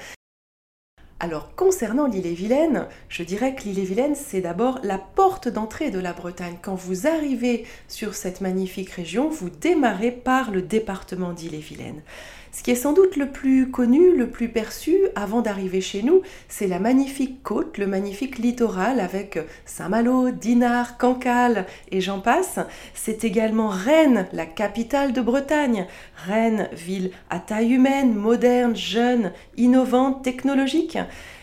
Alors 1.21 1.57
concernant 1.57 2.07
l'île-et-Vilaine, 2.07 2.87
je 3.09 3.25
dirais 3.25 3.57
que 3.57 3.65
l'île-et-Vilaine, 3.65 4.15
c'est 4.15 4.41
d'abord 4.41 4.79
la 4.85 4.99
porte 4.99 5.49
d'entrée 5.49 5.91
de 5.91 5.99
la 5.99 6.13
Bretagne. 6.13 6.59
Quand 6.63 6.77
vous 6.77 7.09
arrivez 7.09 7.67
sur 7.89 8.15
cette 8.15 8.41
magnifique 8.41 8.91
région, 8.91 9.29
vous 9.29 9.51
démarrez 9.51 10.13
par 10.13 10.53
le 10.53 10.63
département 10.63 11.33
d'île-et-Vilaine. 11.33 12.03
Ce 12.51 12.63
qui 12.63 12.71
est 12.71 12.77
sans 12.77 12.93
doute 12.93 13.17
le 13.17 13.31
plus 13.31 13.71
connu, 13.71 14.17
le 14.17 14.31
plus 14.31 14.49
perçu 14.49 14.97
avant 15.15 15.43
d'arriver 15.43 15.81
chez 15.81 16.03
nous, 16.03 16.23
c'est 16.49 16.67
la 16.67 16.79
magnifique 16.79 17.43
côte, 17.43 17.79
le 17.79 17.87
magnifique 17.87 18.39
littoral 18.39 19.01
avec 19.01 19.39
Saint-Malo, 19.67 20.31
Dinard, 20.31 20.97
Cancale 20.99 21.67
et 21.91 22.01
j'en 22.01 22.21
passe. 22.21 22.59
C'est 22.95 23.25
également 23.25 23.69
Rennes, 23.69 24.27
la 24.33 24.47
capitale 24.47 25.13
de 25.13 25.21
Bretagne. 25.21 25.87
Rennes, 26.27 26.69
ville 26.73 27.11
à 27.31 27.39
taille 27.39 27.73
humaine, 27.73 28.15
moderne, 28.15 28.75
jeune, 28.75 29.33
innovante, 29.57 30.23
technologique. 30.23 30.99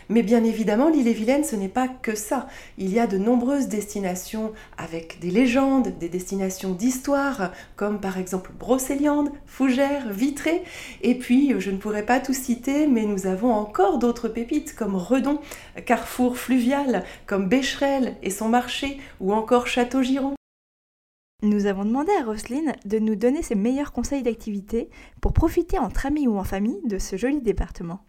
Mais 0.08 0.22
bien 0.22 0.44
évidemment, 0.44 0.88
l'île-et-Vilaine, 0.88 1.42
ce 1.42 1.56
n'est 1.56 1.68
pas 1.68 1.88
que 1.88 2.14
ça. 2.14 2.46
Il 2.78 2.92
y 2.92 3.00
a 3.00 3.06
de 3.06 3.18
nombreuses 3.18 3.68
destinations 3.68 4.52
avec 4.78 5.18
des 5.20 5.30
légendes, 5.30 5.98
des 5.98 6.08
destinations 6.08 6.72
d'histoire, 6.72 7.50
comme 7.74 8.00
par 8.00 8.16
exemple 8.18 8.52
Brocéliande, 8.56 9.30
Fougères, 9.46 10.12
Vitré. 10.12 10.62
Et 11.02 11.18
puis, 11.18 11.54
je 11.58 11.70
ne 11.70 11.78
pourrais 11.78 12.06
pas 12.06 12.20
tout 12.20 12.34
citer, 12.34 12.86
mais 12.86 13.04
nous 13.04 13.26
avons 13.26 13.52
encore 13.52 13.98
d'autres 13.98 14.28
pépites 14.28 14.74
comme 14.76 14.94
Redon, 14.94 15.40
Carrefour 15.84 16.38
fluvial, 16.38 17.04
comme 17.26 17.48
Bécherel 17.48 18.16
et 18.22 18.30
son 18.30 18.48
marché, 18.48 18.98
ou 19.20 19.32
encore 19.32 19.66
Château-Giron. 19.66 20.34
Nous 21.42 21.66
avons 21.66 21.84
demandé 21.84 22.12
à 22.18 22.24
Roselyne 22.24 22.74
de 22.86 22.98
nous 22.98 23.14
donner 23.14 23.42
ses 23.42 23.56
meilleurs 23.56 23.92
conseils 23.92 24.22
d'activité 24.22 24.88
pour 25.20 25.32
profiter 25.32 25.78
entre 25.78 26.06
amis 26.06 26.26
ou 26.26 26.38
en 26.38 26.44
famille 26.44 26.80
de 26.84 26.98
ce 26.98 27.16
joli 27.16 27.42
département. 27.42 28.05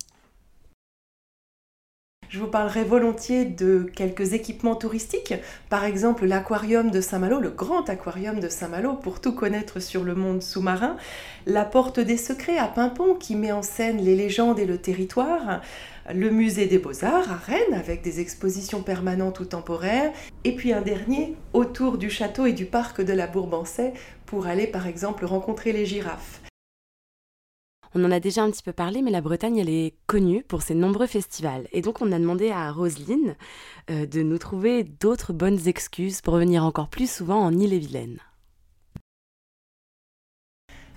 Je 2.29 2.39
vous 2.39 2.47
parlerai 2.47 2.83
volontiers 2.83 3.45
de 3.45 3.89
quelques 3.95 4.33
équipements 4.33 4.75
touristiques, 4.75 5.33
par 5.69 5.85
exemple 5.85 6.25
l'aquarium 6.25 6.91
de 6.91 6.99
Saint-Malo, 6.99 7.39
le 7.39 7.51
grand 7.51 7.89
aquarium 7.89 8.41
de 8.41 8.49
Saint-Malo 8.49 8.95
pour 8.95 9.21
tout 9.21 9.31
connaître 9.31 9.79
sur 9.79 10.03
le 10.03 10.13
monde 10.13 10.43
sous-marin, 10.43 10.97
la 11.45 11.63
porte 11.63 12.01
des 12.01 12.17
secrets 12.17 12.57
à 12.57 12.67
Pimpon 12.67 13.15
qui 13.15 13.35
met 13.37 13.53
en 13.53 13.61
scène 13.61 13.97
les 13.97 14.13
légendes 14.13 14.59
et 14.59 14.65
le 14.65 14.77
territoire, 14.77 15.61
le 16.13 16.29
musée 16.29 16.65
des 16.65 16.79
beaux-arts 16.79 17.31
à 17.31 17.37
Rennes 17.37 17.73
avec 17.73 18.01
des 18.01 18.19
expositions 18.19 18.81
permanentes 18.81 19.39
ou 19.39 19.45
temporaires, 19.45 20.11
et 20.43 20.53
puis 20.53 20.73
un 20.73 20.81
dernier 20.81 21.35
autour 21.53 21.97
du 21.97 22.09
château 22.09 22.45
et 22.45 22.53
du 22.53 22.65
parc 22.65 23.01
de 23.01 23.13
la 23.13 23.27
Bourbansais 23.27 23.93
pour 24.25 24.47
aller 24.47 24.67
par 24.67 24.85
exemple 24.85 25.23
rencontrer 25.23 25.71
les 25.71 25.85
girafes. 25.85 26.41
On 27.99 28.03
en 28.03 28.11
a 28.11 28.19
déjà 28.19 28.43
un 28.43 28.51
petit 28.51 28.61
peu 28.61 28.73
parlé, 28.73 29.01
mais 29.01 29.09
la 29.09 29.21
Bretagne, 29.21 29.57
elle 29.57 29.71
est 29.71 29.95
connue 30.05 30.43
pour 30.43 30.61
ses 30.61 30.75
nombreux 30.75 31.07
festivals. 31.07 31.67
Et 31.71 31.81
donc, 31.81 31.99
on 31.99 32.11
a 32.11 32.19
demandé 32.19 32.51
à 32.51 32.71
Roselyne 32.71 33.35
euh, 33.89 34.05
de 34.05 34.21
nous 34.21 34.37
trouver 34.37 34.83
d'autres 34.83 35.33
bonnes 35.33 35.67
excuses 35.67 36.21
pour 36.21 36.35
venir 36.35 36.63
encore 36.63 36.89
plus 36.89 37.09
souvent 37.09 37.39
en 37.39 37.51
Ille-et-Vilaine. 37.51 38.19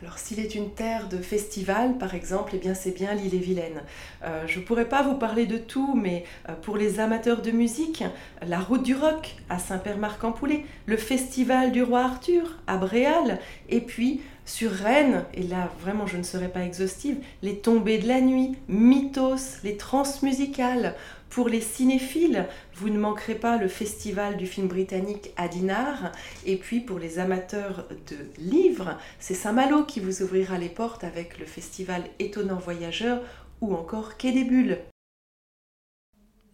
Alors 0.02 0.18
s'il 0.18 0.40
est 0.40 0.54
une 0.54 0.70
terre 0.72 1.08
de 1.08 1.18
festival, 1.18 1.98
par 1.98 2.14
exemple, 2.14 2.52
eh 2.54 2.58
bien 2.58 2.72
c'est 2.72 2.90
bien 2.90 3.12
l'île-et-Vilaine. 3.14 3.82
Euh, 4.24 4.46
je 4.46 4.58
ne 4.58 4.64
pourrais 4.64 4.88
pas 4.88 5.02
vous 5.02 5.16
parler 5.16 5.44
de 5.44 5.58
tout, 5.58 5.94
mais 5.94 6.24
euh, 6.48 6.54
pour 6.54 6.78
les 6.78 7.00
amateurs 7.00 7.42
de 7.42 7.50
musique, 7.50 8.02
la 8.46 8.60
route 8.60 8.82
du 8.82 8.94
rock 8.94 9.36
à 9.50 9.58
Saint-Père-Marc-en-Poulet, 9.58 10.64
le 10.86 10.96
festival 10.96 11.70
du 11.70 11.82
roi 11.82 12.00
Arthur 12.00 12.56
à 12.66 12.78
Bréal, 12.78 13.40
et 13.68 13.82
puis 13.82 14.22
sur 14.50 14.72
Rennes, 14.72 15.24
et 15.32 15.44
là 15.44 15.70
vraiment 15.80 16.06
je 16.06 16.16
ne 16.16 16.24
serai 16.24 16.48
pas 16.48 16.64
exhaustive, 16.64 17.18
les 17.42 17.58
tombées 17.58 17.98
de 17.98 18.08
la 18.08 18.20
nuit, 18.20 18.56
Mythos, 18.68 19.62
les 19.62 19.76
transmusicales. 19.76 20.96
Pour 21.28 21.48
les 21.48 21.60
cinéphiles, 21.60 22.46
vous 22.74 22.88
ne 22.88 22.98
manquerez 22.98 23.36
pas 23.36 23.56
le 23.56 23.68
festival 23.68 24.36
du 24.36 24.46
film 24.46 24.66
britannique 24.66 25.30
à 25.36 25.46
Dinard. 25.46 26.10
Et 26.44 26.56
puis 26.56 26.80
pour 26.80 26.98
les 26.98 27.20
amateurs 27.20 27.86
de 28.10 28.16
livres, 28.38 28.98
c'est 29.20 29.34
Saint-Malo 29.34 29.84
qui 29.84 30.00
vous 30.00 30.22
ouvrira 30.22 30.58
les 30.58 30.68
portes 30.68 31.04
avec 31.04 31.38
le 31.38 31.46
festival 31.46 32.02
Étonnant 32.18 32.58
Voyageur 32.58 33.22
ou 33.60 33.74
encore 33.74 34.16
Quai 34.16 34.32
des 34.32 34.42
Bulles. 34.42 34.78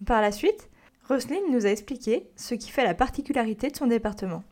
Par 0.04 0.20
la 0.20 0.32
suite, 0.32 0.68
Roselyne 1.08 1.50
nous 1.50 1.64
a 1.64 1.70
expliqué 1.70 2.28
ce 2.36 2.54
qui 2.54 2.70
fait 2.70 2.84
la 2.84 2.94
particularité 2.94 3.70
de 3.70 3.76
son 3.76 3.86
département. 3.86 4.44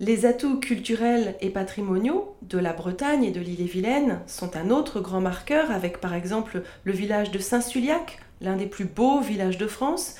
Les 0.00 0.26
atouts 0.26 0.58
culturels 0.58 1.36
et 1.40 1.50
patrimoniaux 1.50 2.34
de 2.42 2.58
la 2.58 2.72
Bretagne 2.72 3.22
et 3.22 3.30
de 3.30 3.40
l'île-et-Vilaine 3.40 4.22
sont 4.26 4.56
un 4.56 4.70
autre 4.70 5.00
grand 5.00 5.20
marqueur 5.20 5.70
avec 5.70 6.00
par 6.00 6.14
exemple 6.14 6.62
le 6.82 6.92
village 6.92 7.30
de 7.30 7.38
Saint-Suliac, 7.38 8.18
l'un 8.40 8.56
des 8.56 8.66
plus 8.66 8.86
beaux 8.86 9.20
villages 9.20 9.56
de 9.56 9.68
France, 9.68 10.16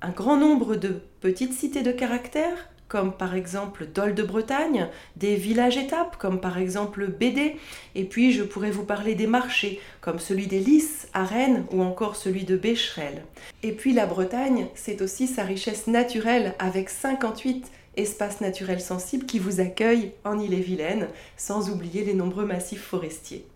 un 0.00 0.08
grand 0.08 0.38
nombre 0.38 0.74
de 0.74 1.02
petites 1.20 1.52
cités 1.52 1.82
de 1.82 1.92
caractère 1.92 2.70
comme 2.88 3.12
par 3.12 3.34
exemple 3.34 3.86
Dol 3.86 4.14
de 4.14 4.22
Bretagne, 4.22 4.88
des 5.16 5.36
villages-étapes 5.36 6.16
comme 6.16 6.40
par 6.40 6.58
exemple 6.58 7.06
Bédé, 7.06 7.56
et 7.94 8.04
puis 8.04 8.32
je 8.32 8.42
pourrais 8.42 8.72
vous 8.72 8.84
parler 8.84 9.14
des 9.14 9.28
marchés 9.28 9.80
comme 10.00 10.18
celui 10.18 10.46
des 10.46 10.58
Lys 10.58 11.08
à 11.12 11.24
Rennes 11.24 11.66
ou 11.72 11.82
encore 11.82 12.16
celui 12.16 12.44
de 12.44 12.56
Bécherel. 12.56 13.22
Et 13.62 13.72
puis 13.72 13.92
la 13.92 14.06
Bretagne, 14.06 14.66
c'est 14.74 15.02
aussi 15.02 15.28
sa 15.28 15.44
richesse 15.44 15.86
naturelle 15.86 16.54
avec 16.58 16.88
58 16.88 17.70
espace 17.96 18.40
naturel 18.40 18.80
sensible 18.80 19.26
qui 19.26 19.38
vous 19.38 19.60
accueille 19.60 20.12
en 20.24 20.38
Ille-et-Vilaine, 20.38 21.08
sans 21.36 21.70
oublier 21.70 22.04
les 22.04 22.14
nombreux 22.14 22.46
massifs 22.46 22.82
forestiers. 22.82 23.46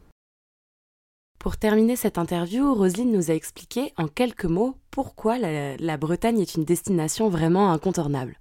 Pour 1.38 1.56
terminer 1.56 1.96
cette 1.96 2.16
interview, 2.16 2.74
Roselyne 2.74 3.12
nous 3.12 3.30
a 3.30 3.34
expliqué 3.34 3.92
en 3.98 4.08
quelques 4.08 4.46
mots 4.46 4.76
pourquoi 4.90 5.38
la, 5.38 5.76
la 5.76 5.96
Bretagne 5.96 6.40
est 6.40 6.54
une 6.54 6.64
destination 6.64 7.28
vraiment 7.28 7.70
incontournable. 7.70 8.38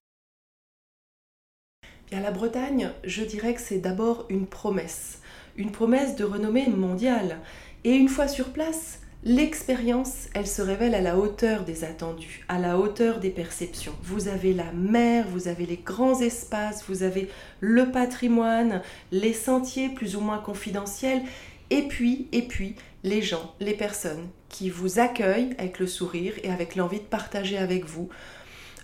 Bien, 2.10 2.22
la 2.22 2.32
Bretagne, 2.32 2.92
je 3.04 3.24
dirais 3.24 3.54
que 3.54 3.62
c'est 3.62 3.80
d'abord 3.80 4.26
une 4.30 4.48
promesse, 4.48 5.20
une 5.58 5.72
promesse 5.72 6.16
de 6.16 6.24
renommée 6.24 6.68
mondiale. 6.68 7.40
Et 7.84 7.92
une 7.92 8.08
fois 8.08 8.28
sur 8.28 8.54
place, 8.54 9.00
L'expérience, 9.26 10.28
elle 10.34 10.48
se 10.48 10.62
révèle 10.62 10.94
à 10.94 11.00
la 11.00 11.18
hauteur 11.18 11.64
des 11.64 11.86
attendus, 11.86 12.44
à 12.50 12.60
la 12.60 12.78
hauteur 12.78 13.22
des 13.22 13.30
perceptions. 13.30 13.96
Vous 14.04 14.28
avez 14.28 14.54
la 14.54 14.74
mer, 14.74 15.26
vous 15.30 15.48
avez 15.48 15.66
les 15.66 15.78
grands 15.78 16.20
espaces, 16.20 16.84
vous 16.90 17.04
avez 17.04 17.30
le 17.62 17.90
patrimoine, 17.90 18.82
les 19.14 19.32
sentiers 19.32 19.88
plus 19.88 20.18
ou 20.18 20.20
moins 20.20 20.40
confidentiels, 20.40 21.22
et 21.70 21.84
puis, 21.84 22.28
et 22.34 22.42
puis, 22.42 22.76
les 23.06 23.22
gens, 23.22 23.56
les 23.62 23.76
personnes 23.76 24.28
qui 24.50 24.70
vous 24.70 25.00
accueillent 25.00 25.56
avec 25.58 25.80
le 25.80 25.88
sourire 25.88 26.34
et 26.44 26.52
avec 26.52 26.76
l'envie 26.76 27.00
de 27.00 27.06
partager 27.06 27.58
avec 27.58 27.86
vous 27.86 28.10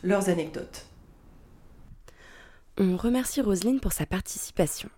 leurs 0.04 0.30
anecdotes. 0.30 0.86
On 2.78 2.96
remercie 2.96 3.42
Roselyne 3.42 3.82
pour 3.82 3.92
sa 3.92 4.06
participation. 4.06 4.90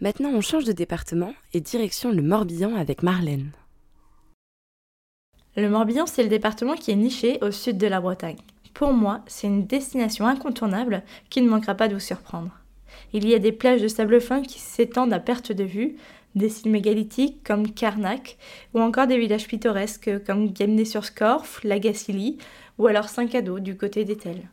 Maintenant, 0.00 0.30
on 0.30 0.40
change 0.40 0.64
de 0.64 0.72
département 0.72 1.34
et 1.52 1.60
direction 1.60 2.10
le 2.10 2.22
Morbihan 2.22 2.74
avec 2.74 3.02
Marlène. 3.02 3.52
Le 5.54 5.68
Morbihan, 5.68 6.06
c'est 6.06 6.22
le 6.22 6.30
département 6.30 6.76
qui 6.76 6.92
est 6.92 6.96
niché 6.96 7.38
au 7.42 7.50
sud 7.50 7.76
de 7.76 7.86
la 7.86 8.00
Bretagne. 8.00 8.38
Pour 8.72 8.94
moi, 8.94 9.20
c'est 9.26 9.46
une 9.46 9.66
destination 9.66 10.26
incontournable 10.26 11.02
qui 11.28 11.42
ne 11.42 11.50
manquera 11.50 11.74
pas 11.74 11.88
de 11.88 11.94
vous 11.94 12.00
surprendre. 12.00 12.52
Il 13.12 13.28
y 13.28 13.34
a 13.34 13.38
des 13.38 13.52
plages 13.52 13.82
de 13.82 13.88
sable 13.88 14.18
fin 14.22 14.40
qui 14.40 14.58
s'étendent 14.58 15.12
à 15.12 15.18
perte 15.18 15.52
de 15.52 15.64
vue, 15.64 15.96
des 16.34 16.48
sites 16.48 16.64
mégalithiques 16.64 17.44
comme 17.44 17.70
Carnac, 17.70 18.38
ou 18.72 18.80
encore 18.80 19.06
des 19.06 19.18
villages 19.18 19.46
pittoresques 19.46 20.24
comme 20.24 20.48
Guemnay-sur-Scorff, 20.48 21.62
Lagacilly, 21.64 22.38
ou 22.78 22.86
alors 22.86 23.10
Saint-Cado 23.10 23.58
du 23.58 23.76
côté 23.76 24.06
d'Etel. 24.06 24.48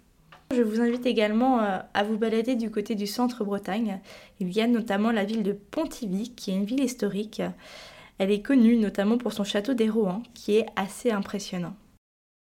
Je 0.53 0.63
vous 0.63 0.82
invite 0.82 1.06
également 1.06 1.62
euh, 1.62 1.77
à 1.94 2.03
vous 2.03 2.18
balader 2.18 2.56
du 2.56 2.72
côté 2.72 2.96
du 2.96 3.08
centre 3.08 3.46
Bretagne. 3.46 4.01
Il 4.41 4.51
y 4.51 4.60
a 4.60 4.68
notamment 4.68 5.12
la 5.12 5.24
ville 5.24 5.44
de 5.44 5.53
Pontivy, 5.53 6.36
qui 6.36 6.51
est 6.51 6.56
une 6.56 6.65
ville 6.65 6.84
historique 6.84 7.41
elle 8.19 8.31
est 8.31 8.41
connue 8.41 8.77
notamment 8.77 9.17
pour 9.17 9.33
son 9.33 9.43
château 9.43 9.73
des 9.73 9.89
Rohan, 9.89 10.21
qui 10.33 10.57
est 10.57 10.65
assez 10.75 11.09
impressionnant. 11.09 11.73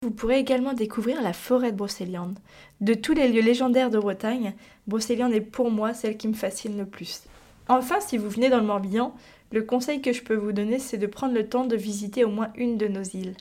Vous 0.03 0.11
pourrez 0.11 0.37
également 0.37 0.73
découvrir 0.73 1.21
la 1.23 1.33
forêt 1.33 1.71
de 1.71 1.77
Brocéliande. 1.77 2.37
De 2.79 2.93
tous 2.93 3.13
les 3.13 3.27
lieux 3.27 3.41
légendaires 3.41 3.89
de 3.89 3.97
Bretagne, 3.97 4.53
Brocéliande 4.85 5.33
est 5.33 5.41
pour 5.41 5.71
moi 5.71 5.95
celle 5.95 6.17
qui 6.17 6.27
me 6.27 6.33
fascine 6.33 6.77
le 6.77 6.85
plus. 6.85 7.23
Enfin, 7.67 7.99
si 7.99 8.17
vous 8.17 8.29
venez 8.29 8.49
dans 8.49 8.59
le 8.59 8.65
Morbihan, 8.65 9.15
le 9.51 9.63
conseil 9.63 10.01
que 10.01 10.13
je 10.13 10.21
peux 10.21 10.35
vous 10.35 10.51
donner, 10.51 10.77
c'est 10.77 10.99
de 10.99 11.07
prendre 11.07 11.33
le 11.33 11.47
temps 11.49 11.65
de 11.65 11.75
visiter 11.75 12.23
au 12.23 12.29
moins 12.29 12.51
une 12.55 12.77
de 12.77 12.87
nos 12.87 13.01
îles. 13.01 13.35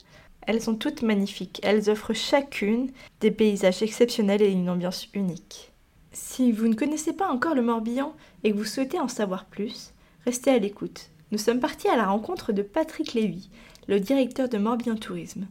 Elles 0.46 0.62
sont 0.62 0.74
toutes 0.74 1.02
magnifiques, 1.02 1.60
elles 1.62 1.90
offrent 1.90 2.14
chacune 2.14 2.90
des 3.20 3.30
paysages 3.30 3.82
exceptionnels 3.82 4.42
et 4.42 4.50
une 4.50 4.70
ambiance 4.70 5.08
unique. 5.12 5.72
Si 6.12 6.52
vous 6.52 6.68
ne 6.68 6.74
connaissez 6.74 7.12
pas 7.12 7.30
encore 7.30 7.54
le 7.54 7.62
Morbihan 7.62 8.14
et 8.42 8.52
que 8.52 8.56
vous 8.56 8.64
souhaitez 8.64 8.98
en 8.98 9.08
savoir 9.08 9.44
plus, 9.44 9.92
restez 10.24 10.50
à 10.50 10.58
l'écoute 10.58 11.10
nous 11.30 11.38
sommes 11.38 11.60
partis 11.60 11.88
à 11.88 11.96
la 11.96 12.06
rencontre 12.06 12.52
de 12.52 12.62
Patrick 12.62 13.14
Lévy, 13.14 13.50
le 13.88 14.00
directeur 14.00 14.48
de 14.48 14.58
Morbihan 14.58 14.96
Tourisme. 14.96 15.46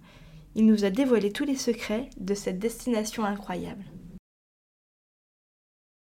Il 0.55 0.65
nous 0.65 0.85
a 0.85 0.89
dévoilé 0.89 1.31
tous 1.31 1.45
les 1.45 1.55
secrets 1.55 2.09
de 2.19 2.33
cette 2.33 2.59
destination 2.59 3.23
incroyable. 3.23 3.83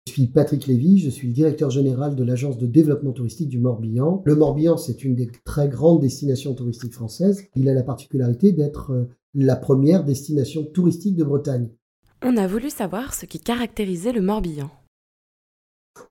Je 0.08 0.14
suis 0.14 0.28
Patrick 0.28 0.68
Lévy, 0.68 1.00
je 1.00 1.10
suis 1.10 1.28
le 1.28 1.34
directeur 1.34 1.70
général 1.70 2.16
de 2.16 2.24
l'agence 2.24 2.58
de 2.58 2.66
développement 2.66 3.12
touristique 3.12 3.50
du 3.50 3.60
Morbihan. 3.60 4.22
Le 4.26 4.36
Morbihan, 4.36 4.78
c'est 4.78 5.04
une 5.04 5.16
des 5.16 5.30
très 5.44 5.68
grandes 5.68 6.02
destinations 6.02 6.54
touristiques 6.54 6.94
françaises. 6.94 7.44
Il 7.56 7.68
a 7.68 7.74
la 7.74 7.84
particularité 7.84 8.52
d'être 8.52 8.92
euh, 8.92 9.10
la 9.34 9.56
première 9.56 10.04
destination 10.04 10.64
touristique 10.64 11.16
de 11.16 11.24
Bretagne. 11.24 11.70
On 12.24 12.38
a 12.38 12.48
voulu 12.48 12.70
savoir 12.70 13.14
ce 13.14 13.26
qui 13.26 13.40
caractérisait 13.40 14.14
le 14.14 14.22
Morbihan. 14.22 14.72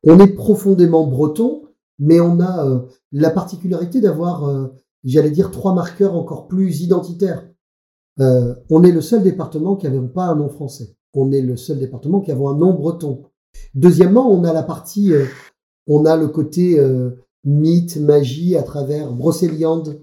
On 0.04 0.20
est 0.20 0.34
profondément 0.34 1.06
breton, 1.06 1.65
mais 1.98 2.20
on 2.20 2.40
a 2.40 2.66
euh, 2.66 2.80
la 3.12 3.30
particularité 3.30 4.00
d'avoir, 4.00 4.48
euh, 4.48 4.68
j'allais 5.04 5.30
dire, 5.30 5.50
trois 5.50 5.74
marqueurs 5.74 6.14
encore 6.14 6.48
plus 6.48 6.82
identitaires. 6.82 7.48
on 8.18 8.82
est 8.82 8.92
le 8.92 9.00
seul 9.00 9.22
département 9.22 9.76
qui 9.76 9.86
n'avait 9.86 10.00
pas 10.08 10.26
un 10.26 10.36
nom 10.36 10.48
français. 10.48 10.96
On 11.18 11.32
est 11.32 11.40
le 11.40 11.56
seul 11.56 11.78
département 11.78 12.20
qui 12.20 12.30
avait 12.30 12.44
un 12.44 12.54
nom 12.54 12.74
breton. 12.74 13.22
Deuxièmement, 13.74 14.30
on 14.30 14.44
a 14.44 14.52
la 14.52 14.62
partie, 14.62 15.14
euh, 15.14 15.24
on 15.86 16.04
a 16.04 16.16
le 16.16 16.28
côté 16.28 16.78
euh, 16.78 17.10
mythe, 17.44 17.96
magie 17.96 18.54
à 18.56 18.62
travers 18.62 19.12
Brocéliande. 19.12 20.00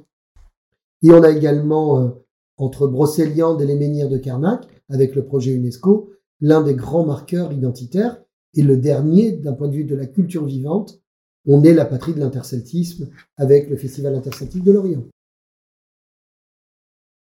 Et 1.04 1.12
on 1.12 1.22
a 1.22 1.30
également, 1.30 2.00
euh, 2.00 2.10
entre 2.58 2.88
Brocéliande 2.88 3.62
et 3.62 3.68
les 3.68 3.76
menhirs 3.76 4.10
de 4.10 4.18
Carnac, 4.18 4.66
avec 4.90 5.16
le 5.16 5.24
projet 5.24 5.52
UNESCO, 5.52 6.10
l'un 6.42 6.64
des 6.64 6.74
grands 6.74 7.06
marqueurs 7.06 7.52
identitaires. 7.52 8.20
Et 8.56 8.64
le 8.64 8.78
dernier, 8.78 9.34
d'un 9.34 9.54
point 9.54 9.68
de 9.68 9.76
vue 9.76 9.86
de 9.86 9.96
la 9.96 10.08
culture 10.08 10.46
vivante, 10.46 11.00
on 11.46 11.64
est 11.64 11.74
la 11.74 11.86
patrie 11.86 12.14
de 12.14 12.20
l'interceltisme 12.20 13.10
avec 13.38 13.70
le 13.70 13.78
Festival 13.78 14.16
interceltique 14.16 14.64
de 14.64 14.72
Lorient. 14.72 15.04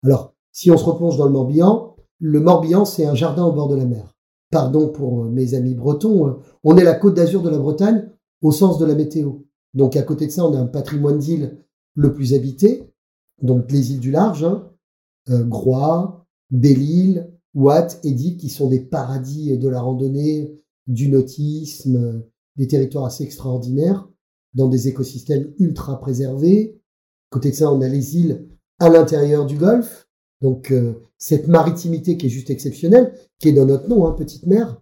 Alors, 0.04 0.34
si 0.52 0.72
on 0.72 0.78
se 0.78 0.86
replonge 0.86 1.18
dans 1.18 1.26
le 1.26 1.32
Morbihan, 1.32 1.96
le 2.20 2.40
Morbihan, 2.40 2.86
c'est 2.86 3.06
un 3.06 3.16
jardin 3.16 3.46
au 3.46 3.52
bord 3.52 3.70
de 3.70 3.76
la 3.76 3.86
mer 3.86 4.14
pardon 4.50 4.90
pour 4.90 5.24
euh, 5.24 5.30
mes 5.30 5.54
amis 5.54 5.76
bretons, 5.76 6.28
euh, 6.28 6.34
on 6.64 6.78
est 6.78 6.84
la 6.84 6.96
côte 6.96 7.16
d'Azur 7.16 7.42
de 7.42 7.50
la 7.50 7.60
Bretagne 7.60 8.10
au 8.42 8.52
sens 8.52 8.78
de 8.78 8.86
la 8.86 8.96
météo. 8.96 9.34
Donc 9.74 9.96
à 9.96 10.02
côté 10.02 10.28
de 10.28 10.32
ça, 10.32 10.46
on 10.46 10.54
a 10.56 10.60
un 10.60 10.66
patrimoine 10.66 11.20
d'îles 11.20 11.58
le 11.96 12.14
plus 12.14 12.34
habité, 12.34 12.92
donc 13.42 13.72
les 13.72 13.94
îles 13.94 14.00
du 14.00 14.12
large, 14.12 14.44
hein, 14.44 14.70
euh, 15.30 15.44
Groix, 15.44 16.26
Belle-Île, 16.52 17.32
Ouate 17.56 18.00
et 18.04 18.16
qui 18.16 18.50
sont 18.50 18.70
des 18.70 18.80
paradis 18.80 19.58
de 19.58 19.70
la 19.70 19.82
randonnée, 19.82 20.56
du 20.88 21.10
nautisme, 21.10 22.24
des 22.56 22.68
territoires 22.68 23.06
assez 23.06 23.24
extraordinaires, 23.24 24.09
dans 24.54 24.68
des 24.68 24.88
écosystèmes 24.88 25.54
ultra 25.60 26.00
préservés. 26.00 26.82
À 27.32 27.36
côté 27.36 27.52
de 27.52 27.56
ça, 27.56 27.72
on 27.72 27.82
a 27.82 27.88
les 27.88 28.18
îles 28.18 28.48
à 28.80 28.90
l'intérieur 28.90 29.46
du 29.46 29.58
golfe, 29.58 30.08
donc 30.42 30.74
cette 31.18 31.48
maritimité 31.48 32.18
qui 32.18 32.28
est 32.28 32.30
juste 32.30 32.50
exceptionnelle, 32.50 33.14
qui 33.40 33.50
est 33.50 33.54
dans 33.54 33.66
notre 33.66 33.88
nom, 33.90 34.08
hein, 34.08 34.14
petite 34.14 34.46
mer. 34.46 34.82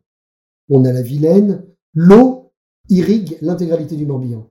On 0.69 0.85
a 0.85 0.93
la 0.93 1.01
Vilaine. 1.01 1.65
L'eau 1.93 2.53
irrigue 2.89 3.37
l'intégralité 3.41 3.95
du 3.95 4.05
Morbihan. 4.05 4.49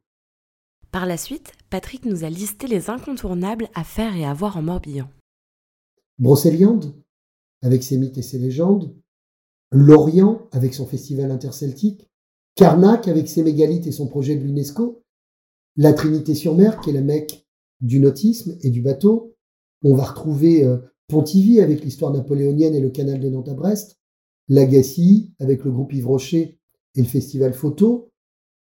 Par 0.90 1.06
la 1.06 1.16
suite, 1.16 1.52
Patrick 1.70 2.04
nous 2.04 2.24
a 2.24 2.30
listé 2.30 2.66
les 2.66 2.90
incontournables 2.90 3.68
à 3.74 3.84
faire 3.84 4.16
et 4.16 4.24
à 4.24 4.34
voir 4.34 4.56
en 4.56 4.62
Morbihan. 4.62 5.08
Brocéliande, 6.18 6.94
avec 7.62 7.82
ses 7.82 7.98
mythes 7.98 8.18
et 8.18 8.22
ses 8.22 8.38
légendes. 8.38 8.94
Lorient, 9.70 10.48
avec 10.52 10.74
son 10.74 10.86
festival 10.86 11.30
interceltique. 11.30 12.08
Carnac, 12.54 13.08
avec 13.08 13.28
ses 13.28 13.42
mégalithes 13.42 13.86
et 13.86 13.92
son 13.92 14.08
projet 14.08 14.36
de 14.36 14.42
l'UNESCO. 14.42 15.02
La 15.76 15.92
Trinité-sur-Mer, 15.92 16.80
qui 16.80 16.90
est 16.90 16.94
la 16.94 17.02
Mecque 17.02 17.46
du 17.80 18.00
nautisme 18.00 18.56
et 18.62 18.70
du 18.70 18.82
bateau. 18.82 19.34
On 19.82 19.94
va 19.94 20.04
retrouver 20.04 20.64
euh, 20.64 20.78
Pontivy 21.08 21.60
avec 21.60 21.84
l'histoire 21.84 22.12
napoléonienne 22.12 22.74
et 22.74 22.80
le 22.80 22.90
canal 22.90 23.20
de 23.20 23.28
Nantes 23.28 23.48
à 23.48 23.54
Brest, 23.54 23.98
Lagacy 24.48 25.32
avec 25.38 25.64
le 25.64 25.70
groupe 25.70 25.92
Yves 25.92 26.06
Rocher 26.06 26.58
et 26.94 27.00
le 27.00 27.06
festival 27.06 27.52
photo. 27.52 28.10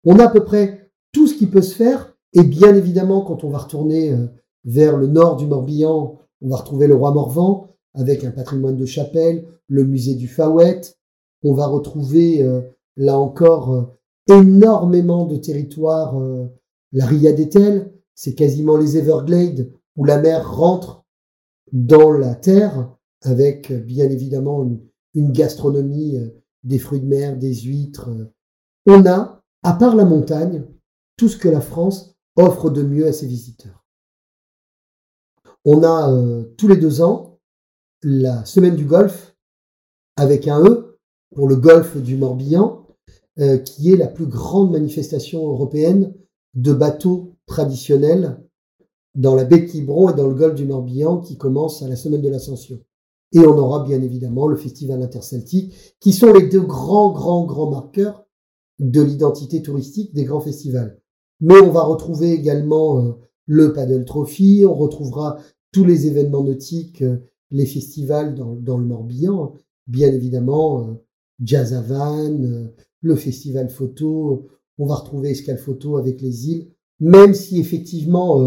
On 0.03 0.19
a 0.19 0.25
à 0.25 0.31
peu 0.31 0.43
près 0.43 0.91
tout 1.11 1.27
ce 1.27 1.33
qui 1.33 1.47
peut 1.47 1.61
se 1.61 1.75
faire 1.75 2.15
et 2.33 2.43
bien 2.43 2.75
évidemment 2.75 3.21
quand 3.21 3.43
on 3.43 3.49
va 3.49 3.59
retourner 3.59 4.11
euh, 4.11 4.27
vers 4.63 4.97
le 4.97 5.07
nord 5.07 5.37
du 5.37 5.47
Morbihan, 5.47 6.19
on 6.41 6.49
va 6.49 6.57
retrouver 6.57 6.87
le 6.87 6.95
roi 6.95 7.11
Morvan 7.11 7.69
avec 7.93 8.23
un 8.23 8.31
patrimoine 8.31 8.75
de 8.75 8.85
chapelle, 8.85 9.47
le 9.67 9.85
musée 9.85 10.15
du 10.15 10.27
Fawet. 10.27 10.81
On 11.43 11.53
va 11.53 11.65
retrouver 11.65 12.43
euh, 12.43 12.61
là 12.97 13.17
encore 13.17 13.73
euh, 13.73 13.83
énormément 14.27 15.25
de 15.25 15.37
territoires. 15.37 16.15
La 16.95 17.05
Ria 17.05 17.33
d'Etel, 17.33 17.93
c'est 18.15 18.35
quasiment 18.35 18.77
les 18.77 18.97
Everglades 18.97 19.69
où 19.97 20.05
la 20.05 20.17
mer 20.17 20.49
rentre 20.49 21.05
dans 21.73 22.11
la 22.11 22.35
terre, 22.35 22.89
avec 23.21 23.71
bien 23.71 24.09
évidemment 24.09 24.63
une, 25.13 25.31
gastronomie 25.33 26.17
euh, 26.17 26.29
des 26.63 26.79
fruits 26.79 27.01
de 27.01 27.05
mer, 27.05 27.37
des 27.37 27.53
huîtres. 27.53 28.09
Euh. 28.09 28.33
On 28.85 29.05
a, 29.05 29.41
à 29.63 29.73
part 29.73 29.95
la 29.95 30.05
montagne, 30.05 30.63
tout 31.17 31.27
ce 31.27 31.37
que 31.37 31.49
la 31.49 31.59
France 31.59 32.15
offre 32.37 32.69
de 32.69 32.81
mieux 32.81 33.07
à 33.07 33.13
ses 33.13 33.27
visiteurs. 33.27 33.85
On 35.65 35.83
a 35.83 36.11
euh, 36.11 36.43
tous 36.57 36.69
les 36.69 36.77
deux 36.77 37.01
ans 37.01 37.39
la 38.03 38.45
semaine 38.45 38.75
du 38.77 38.85
golfe 38.85 39.35
avec 40.15 40.47
un 40.47 40.63
E 40.63 40.97
pour 41.33 41.49
le 41.49 41.57
golfe 41.57 41.97
du 41.97 42.15
Morbihan, 42.15 42.87
qui 43.65 43.91
est 43.91 43.97
la 43.97 44.07
plus 44.07 44.27
grande 44.27 44.71
manifestation 44.71 45.45
européenne 45.45 46.13
de 46.55 46.73
bateaux 46.73 47.35
traditionnels 47.45 48.39
dans 49.13 49.35
la 49.35 49.45
baie 49.45 49.59
de 49.59 49.65
Quiberon 49.65 50.09
et 50.09 50.13
dans 50.13 50.27
le 50.27 50.35
golfe 50.35 50.55
du 50.55 50.65
Morbihan 50.65 51.19
qui 51.19 51.37
commence 51.37 51.81
à 51.83 51.87
la 51.87 51.95
semaine 51.95 52.21
de 52.21 52.29
l'Ascension. 52.29 52.79
Et 53.31 53.39
on 53.39 53.57
aura 53.57 53.83
bien 53.83 54.01
évidemment 54.01 54.47
le 54.47 54.55
festival 54.55 55.01
interceltique, 55.01 55.73
qui 55.99 56.13
sont 56.13 56.31
les 56.31 56.47
deux 56.47 56.61
grands, 56.61 57.11
grands, 57.11 57.45
grands 57.45 57.69
marqueurs 57.69 58.25
de 58.79 59.01
l'identité 59.01 59.61
touristique 59.61 60.13
des 60.13 60.25
grands 60.25 60.41
festivals. 60.41 60.99
Mais 61.41 61.59
on 61.59 61.71
va 61.71 61.83
retrouver 61.83 62.31
également 62.31 62.99
euh, 62.99 63.11
le 63.45 63.73
Paddle 63.73 64.05
Trophy, 64.05 64.65
on 64.67 64.73
retrouvera 64.73 65.37
tous 65.71 65.83
les 65.83 66.07
événements 66.07 66.43
nautiques, 66.43 67.01
euh, 67.01 67.17
les 67.51 67.65
festivals 67.65 68.35
dans, 68.35 68.77
le 68.77 68.85
Morbihan, 68.85 69.53
bien 69.87 70.11
évidemment, 70.11 70.81
euh, 70.81 70.93
Jazz 71.41 71.73
Havan, 71.73 72.71
le 73.01 73.15
festival 73.15 73.69
photo, 73.69 74.47
on 74.77 74.85
va 74.85 74.95
retrouver 74.95 75.31
Escale 75.31 75.57
Photo 75.57 75.97
avec 75.97 76.21
les 76.21 76.49
îles, 76.49 76.71
même 76.99 77.33
si 77.33 77.59
effectivement 77.59 78.41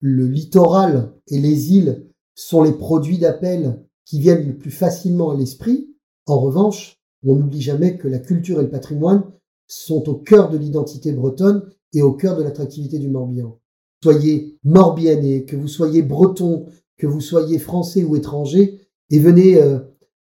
le 0.00 0.26
littoral 0.26 1.12
et 1.28 1.38
les 1.38 1.72
îles 1.72 2.10
sont 2.34 2.62
les 2.62 2.72
produits 2.72 3.18
d'appel 3.18 3.84
qui 4.04 4.20
viennent 4.20 4.46
le 4.46 4.56
plus 4.56 4.70
facilement 4.70 5.30
à 5.30 5.36
l'esprit. 5.36 5.94
En 6.26 6.38
revanche, 6.38 6.98
on 7.26 7.36
n'oublie 7.36 7.62
jamais 7.62 7.96
que 7.96 8.08
la 8.08 8.18
culture 8.18 8.60
et 8.60 8.64
le 8.64 8.70
patrimoine 8.70 9.24
sont 9.66 10.08
au 10.08 10.14
cœur 10.14 10.50
de 10.50 10.58
l'identité 10.58 11.12
bretonne 11.12 11.62
et 11.94 12.02
au 12.02 12.12
cœur 12.12 12.36
de 12.36 12.42
l'attractivité 12.42 12.98
du 12.98 13.08
Morbihan. 13.08 13.58
Soyez 14.02 14.58
morbihanais, 14.64 15.44
que 15.44 15.56
vous 15.56 15.68
soyez 15.68 16.02
breton, 16.02 16.66
que 16.98 17.06
vous 17.06 17.22
soyez 17.22 17.58
français 17.58 18.04
ou 18.04 18.16
étranger, 18.16 18.80
et 19.10 19.18
venez 19.18 19.62
euh, 19.62 19.78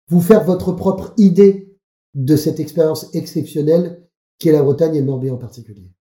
vous 0.08 0.20
faire 0.20 0.44
votre 0.44 0.72
propre 0.72 1.14
idée 1.16 1.78
de 2.14 2.36
cette 2.36 2.60
expérience 2.60 3.08
exceptionnelle 3.14 3.99
qu'est 4.40 4.52
la 4.52 4.62
Bretagne 4.62 4.96
et 4.96 5.00
le 5.00 5.06
Morbihan 5.06 5.34
en 5.34 5.38
particulier. 5.38 5.92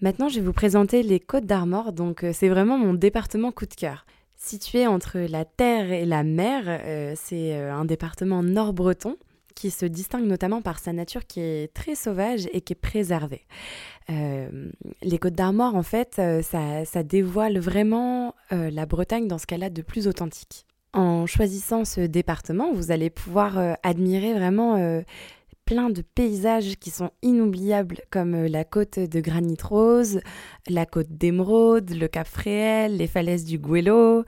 Maintenant, 0.00 0.28
je 0.28 0.40
vais 0.40 0.44
vous 0.44 0.52
présenter 0.52 1.04
les 1.04 1.20
Côtes 1.20 1.46
d'Armor, 1.46 1.92
donc 1.92 2.24
euh, 2.24 2.32
c'est 2.34 2.48
vraiment 2.48 2.76
mon 2.76 2.92
département 2.92 3.52
coup 3.52 3.66
de 3.66 3.74
cœur. 3.74 4.04
Situé 4.36 4.88
entre 4.88 5.20
la 5.20 5.44
terre 5.44 5.92
et 5.92 6.04
la 6.04 6.24
mer, 6.24 6.64
euh, 6.66 7.12
c'est 7.14 7.54
euh, 7.54 7.72
un 7.72 7.84
département 7.84 8.42
nord-breton 8.42 9.16
qui 9.54 9.70
se 9.70 9.86
distingue 9.86 10.26
notamment 10.26 10.60
par 10.60 10.80
sa 10.80 10.92
nature 10.92 11.24
qui 11.24 11.38
est 11.38 11.72
très 11.72 11.94
sauvage 11.94 12.48
et 12.52 12.62
qui 12.62 12.72
est 12.72 12.80
préservée. 12.80 13.42
les 14.08 15.18
Côtes 15.20 15.34
d'Armor, 15.34 15.76
en 15.76 15.82
fait, 15.82 16.20
ça, 16.42 16.86
ça, 16.86 17.02
dévoile 17.02 17.58
vraiment 17.58 18.34
la 18.50 18.86
Bretagne 18.86 19.28
dans 19.28 19.36
ce 19.36 19.46
qu'elle 19.46 19.62
a 19.62 19.68
de 19.68 19.82
plus 19.82 20.08
authentique. 20.08 20.64
En 20.94 21.26
choisissant 21.26 21.84
ce 21.84 22.00
département, 22.00 22.72
vous 22.72 22.92
allez 22.92 23.10
pouvoir 23.10 23.76
admirer 23.82 24.32
vraiment 24.32 25.02
plein 25.64 25.90
de 25.90 26.02
paysages 26.02 26.76
qui 26.76 26.90
sont 26.90 27.10
inoubliables 27.22 28.00
comme 28.10 28.34
euh, 28.34 28.48
la 28.48 28.64
côte 28.64 28.98
de 28.98 29.20
Granit 29.20 29.58
Rose, 29.62 30.20
la 30.68 30.86
côte 30.86 31.10
d'Émeraude, 31.10 31.90
le 31.90 32.08
Cap 32.08 32.26
Fréhel, 32.26 32.96
les 32.96 33.06
falaises 33.06 33.44
du 33.44 33.58
Guélo. 33.58 34.24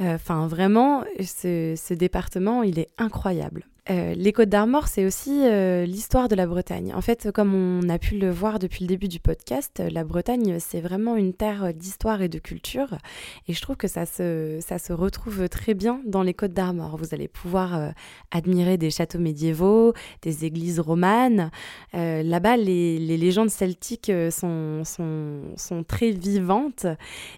Euh, 0.00 0.14
enfin, 0.14 0.46
vraiment, 0.46 1.04
ce, 1.20 1.94
département, 1.94 2.62
il 2.62 2.78
est 2.78 2.88
incroyable. 2.98 3.66
Euh, 3.90 4.14
les 4.14 4.32
Côtes 4.32 4.50
d'Armor, 4.50 4.86
c'est 4.86 5.06
aussi 5.06 5.30
euh, 5.46 5.86
l'histoire 5.86 6.28
de 6.28 6.34
la 6.34 6.46
Bretagne. 6.46 6.92
En 6.94 7.00
fait, 7.00 7.30
comme 7.32 7.54
on 7.54 7.88
a 7.88 7.98
pu 7.98 8.18
le 8.18 8.30
voir 8.30 8.58
depuis 8.58 8.84
le 8.84 8.88
début 8.88 9.08
du 9.08 9.18
podcast, 9.18 9.82
la 9.90 10.04
Bretagne, 10.04 10.58
c'est 10.60 10.82
vraiment 10.82 11.16
une 11.16 11.32
terre 11.32 11.72
d'histoire 11.72 12.20
et 12.20 12.28
de 12.28 12.38
culture. 12.38 12.98
Et 13.46 13.54
je 13.54 13.62
trouve 13.62 13.76
que 13.76 13.88
ça 13.88 14.04
se, 14.04 14.58
ça 14.60 14.78
se 14.78 14.92
retrouve 14.92 15.48
très 15.48 15.72
bien 15.72 16.02
dans 16.04 16.22
les 16.22 16.34
Côtes 16.34 16.52
d'Armor. 16.52 16.98
Vous 16.98 17.14
allez 17.14 17.28
pouvoir 17.28 17.92
admirer 18.30 18.76
des 18.76 18.90
châteaux 18.90 19.18
médiévaux, 19.18 19.94
des 20.22 20.44
églises 20.44 20.80
romanes. 20.80 21.50
Là-bas, 21.92 22.56
les, 22.56 22.98
les, 22.98 23.16
légendes 23.16 23.50
celtiques 23.50 24.12
sont, 24.30 24.82
sont, 24.84 25.40
sont, 25.56 25.82
très 25.84 26.10
vivantes. 26.10 26.86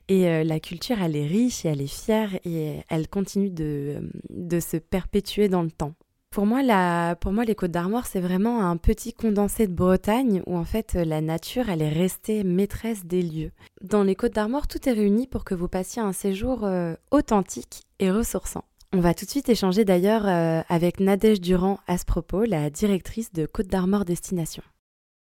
Et 0.08 0.44
la 0.44 0.60
culture, 0.60 1.00
elle 1.00 1.16
est 1.16 1.26
riche 1.26 1.64
et 1.64 1.68
elle 1.68 1.80
est 1.80 1.86
fière 1.86 2.30
et 2.44 2.80
elle 2.88 3.08
continue 3.08 3.50
de, 3.50 4.10
de 4.30 4.60
se 4.60 4.76
perpétuer 4.76 5.48
dans 5.48 5.62
le 5.62 5.70
temps. 5.70 5.94
Pour 6.32 6.46
moi, 6.46 6.62
les 6.62 7.54
Côtes 7.56 7.72
d'Armor, 7.72 8.06
c'est 8.06 8.20
vraiment 8.20 8.64
un 8.64 8.76
petit 8.76 9.12
condensé 9.12 9.66
de 9.66 9.72
Bretagne 9.72 10.42
où 10.46 10.56
en 10.56 10.64
fait 10.64 10.94
la 10.94 11.20
nature, 11.20 11.68
elle 11.68 11.82
est 11.82 11.92
restée 11.92 12.44
maîtresse 12.44 13.04
des 13.04 13.20
lieux. 13.20 13.50
Dans 13.82 14.04
les 14.04 14.14
Côtes 14.14 14.34
d'Armor, 14.34 14.68
tout 14.68 14.88
est 14.88 14.92
réuni 14.92 15.26
pour 15.26 15.42
que 15.42 15.56
vous 15.56 15.66
passiez 15.66 16.00
un 16.00 16.12
séjour 16.12 16.62
euh, 16.62 16.94
authentique 17.10 17.82
et 17.98 18.12
ressourçant. 18.12 18.64
On 18.92 19.00
va 19.00 19.12
tout 19.12 19.24
de 19.24 19.30
suite 19.30 19.48
échanger 19.48 19.84
d'ailleurs 19.84 20.28
euh, 20.28 20.62
avec 20.68 21.00
Nadège 21.00 21.40
Durand 21.40 21.80
à 21.88 21.98
ce 21.98 22.04
propos, 22.04 22.44
la 22.44 22.70
directrice 22.70 23.32
de 23.32 23.46
Côtes 23.46 23.66
d'Armor 23.66 24.04
Destination. 24.04 24.62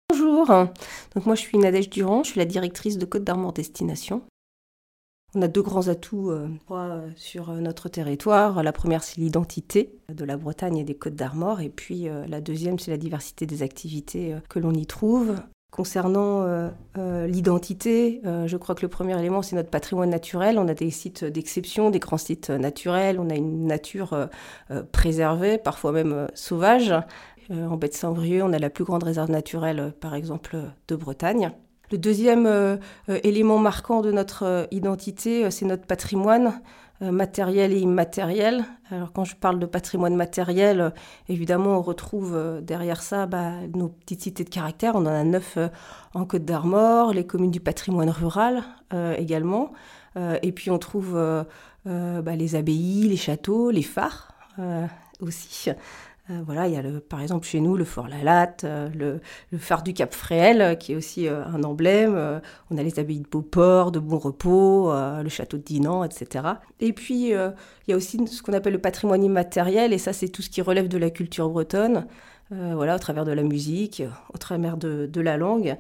Bonjour, 0.10 0.48
donc 0.48 1.26
moi 1.26 1.36
je 1.36 1.42
suis 1.42 1.58
Nadège 1.58 1.90
Durand, 1.90 2.24
je 2.24 2.30
suis 2.32 2.40
la 2.40 2.46
directrice 2.46 2.98
de 2.98 3.06
Côtes 3.06 3.26
d'Armor 3.26 3.52
Destination. 3.52 4.22
On 5.38 5.42
a 5.42 5.50
deux 5.50 5.62
grands 5.62 5.90
atouts 5.90 6.32
euh, 6.32 6.48
euh, 6.72 7.10
sur 7.18 7.50
euh, 7.50 7.60
notre 7.60 7.90
territoire. 7.90 8.64
La 8.64 8.72
première, 8.72 9.04
c'est 9.04 9.18
l'identité 9.18 9.98
de 10.08 10.24
la 10.24 10.38
Bretagne 10.38 10.78
et 10.78 10.86
des 10.86 10.96
Côtes 10.96 11.16
d'Armor. 11.16 11.60
Et 11.60 11.68
puis 11.68 12.08
la 12.28 12.40
deuxième, 12.40 12.80
c'est 12.80 12.92
la 12.92 12.98
diversité 12.98 13.46
des 13.46 13.64
activités 13.64 14.36
que 14.50 14.60
l'on 14.60 14.72
y 14.72 14.86
trouve. 14.86 15.36
Concernant 15.72 16.46
l'identité, 16.96 18.22
je 18.24 18.56
crois 18.56 18.76
que 18.76 18.84
le 18.84 18.88
premier 18.88 19.20
élément, 19.20 19.42
c'est 19.42 19.56
notre 19.56 19.70
patrimoine 19.70 20.10
naturel. 20.10 20.58
On 20.58 20.68
a 20.68 20.74
des 20.74 20.92
sites 20.92 21.26
d'exception, 21.26 21.90
des 21.90 22.00
grands 22.00 22.18
sites 22.18 22.50
naturels. 22.50 23.20
On 23.20 23.30
a 23.30 23.36
une 23.36 23.66
nature 23.66 24.30
préservée, 24.92 25.58
parfois 25.58 25.92
même 25.92 26.28
sauvage. 26.34 26.94
en 27.50 27.76
baie 27.78 27.90
de 27.90 27.94
Saint-Brieuc, 27.94 28.44
on 28.44 28.54
a 28.54 28.60
la 28.60 28.70
plus 28.70 28.86
grande 28.86 29.04
réserve 29.04 29.32
naturelle, 29.32 29.94
par 30.00 30.14
exemple, 30.14 30.58
de 30.88 30.96
Bretagne. 30.96 31.52
Le 31.92 31.98
deuxième 31.98 32.46
euh, 32.46 32.78
euh, 33.10 33.20
élément 33.24 33.58
marquant 33.58 34.02
de 34.02 34.12
notre 34.12 34.44
euh, 34.44 34.66
identité, 34.72 35.50
c'est 35.52 35.66
notre 35.66 35.86
patrimoine 35.86 36.62
matériel 37.02 37.74
et 37.74 37.80
immatériel. 37.80 38.64
Alors 38.90 39.12
quand 39.12 39.26
je 39.26 39.36
parle 39.36 39.60
de 39.60 39.66
patrimoine 39.66 40.16
matériel, 40.16 40.94
évidemment 41.28 41.78
on 41.78 41.82
retrouve 41.82 42.62
derrière 42.64 43.02
ça 43.02 43.26
bah, 43.26 43.52
nos 43.74 43.90
petites 43.90 44.22
cités 44.22 44.46
de 44.46 44.50
caractère. 44.50 44.96
On 44.96 45.02
en 45.02 45.08
a 45.08 45.26
neuf 45.26 45.58
en 46.14 46.24
Côte 46.24 46.46
d'Armor, 46.46 47.12
les 47.12 47.28
communes 47.28 47.52
du 47.52 47.60
patrimoine 47.60 48.10
rural 48.10 48.64
également. 49.18 49.74
et 50.16 50.54
puis 50.54 50.72
on 50.72 50.78
trouve 50.78 51.16
bah, 51.86 52.36
les 52.38 52.56
abbayes, 52.56 53.10
les 53.10 53.18
châteaux, 53.18 53.72
les 53.72 53.84
phares 53.84 54.32
aussi. 55.20 55.72
Euh, 56.32 56.42
voilà, 56.44 56.68
il 56.68 56.74
y 56.74 56.78
a 56.78 56.82
le, 56.82 57.00
par 57.00 57.22
exemple 57.22 57.46
chez 57.46 57.60
nous 57.60 57.78
le 57.78 57.86
Fort 57.86 58.08
la 58.08 58.24
Latte, 58.24 58.64
euh, 58.64 58.90
le, 59.52 59.58
phare 59.60 59.84
du 59.84 59.94
Cap 59.94 60.12
Fréhel, 60.12 60.62
euh, 60.62 60.76
qui 60.76 60.94
est 60.94 60.96
aussi 60.96 61.28
un 61.28 61.64
emblème. 61.64 62.42
on 62.72 62.78
a 62.78 62.84
les 62.84 63.00
abbayes 63.00 63.20
de 63.20 63.28
Beauport, 63.28 63.92
de 63.92 64.00
Bon 64.00 64.18
Repos, 64.18 64.92
le 64.92 65.30
château 65.30 65.58
de 65.58 65.64
Dinan, 65.64 66.04
etc. 66.04 66.46
Et 66.80 66.94
puis, 66.94 67.30
il 67.30 67.54
y 67.88 67.94
a 67.94 67.96
aussi 67.96 68.26
ce 68.28 68.42
qu'on 68.42 68.54
appelle 68.54 68.74
le 68.74 68.82
patrimoine 68.82 69.24
immatériel, 69.24 69.94
et 69.94 69.98
ça, 69.98 70.14
c'est 70.14 70.30
tout 70.30 70.42
ce 70.42 70.50
qui 70.50 70.62
relève 70.62 70.88
de 70.88 70.98
la 70.98 71.10
culture 71.10 71.50
bretonne, 71.50 72.08
voilà, 72.50 72.96
au 72.96 73.00
travers 73.00 73.26
de 73.26 73.32
la 73.32 73.44
musique, 73.44 74.04
au 74.34 74.38
travers 74.38 74.78
de, 74.78 75.06
de 75.06 75.22
la 75.22 75.38
langue. 75.38 75.78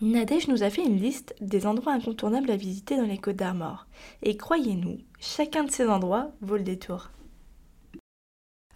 Nadège 0.00 0.48
nous 0.48 0.62
a 0.62 0.70
fait 0.70 0.84
une 0.84 0.98
liste 0.98 1.34
des 1.40 1.66
endroits 1.66 1.92
incontournables 1.92 2.50
à 2.50 2.56
visiter 2.56 2.96
dans 2.96 3.06
les 3.06 3.18
Côtes 3.18 3.36
d'Armor. 3.36 3.86
Et 4.22 4.36
croyez-nous, 4.36 4.98
chacun 5.20 5.64
de 5.64 5.70
ces 5.70 5.88
endroits 5.88 6.32
vaut 6.42 6.56
le 6.56 6.62
détour. 6.62 7.10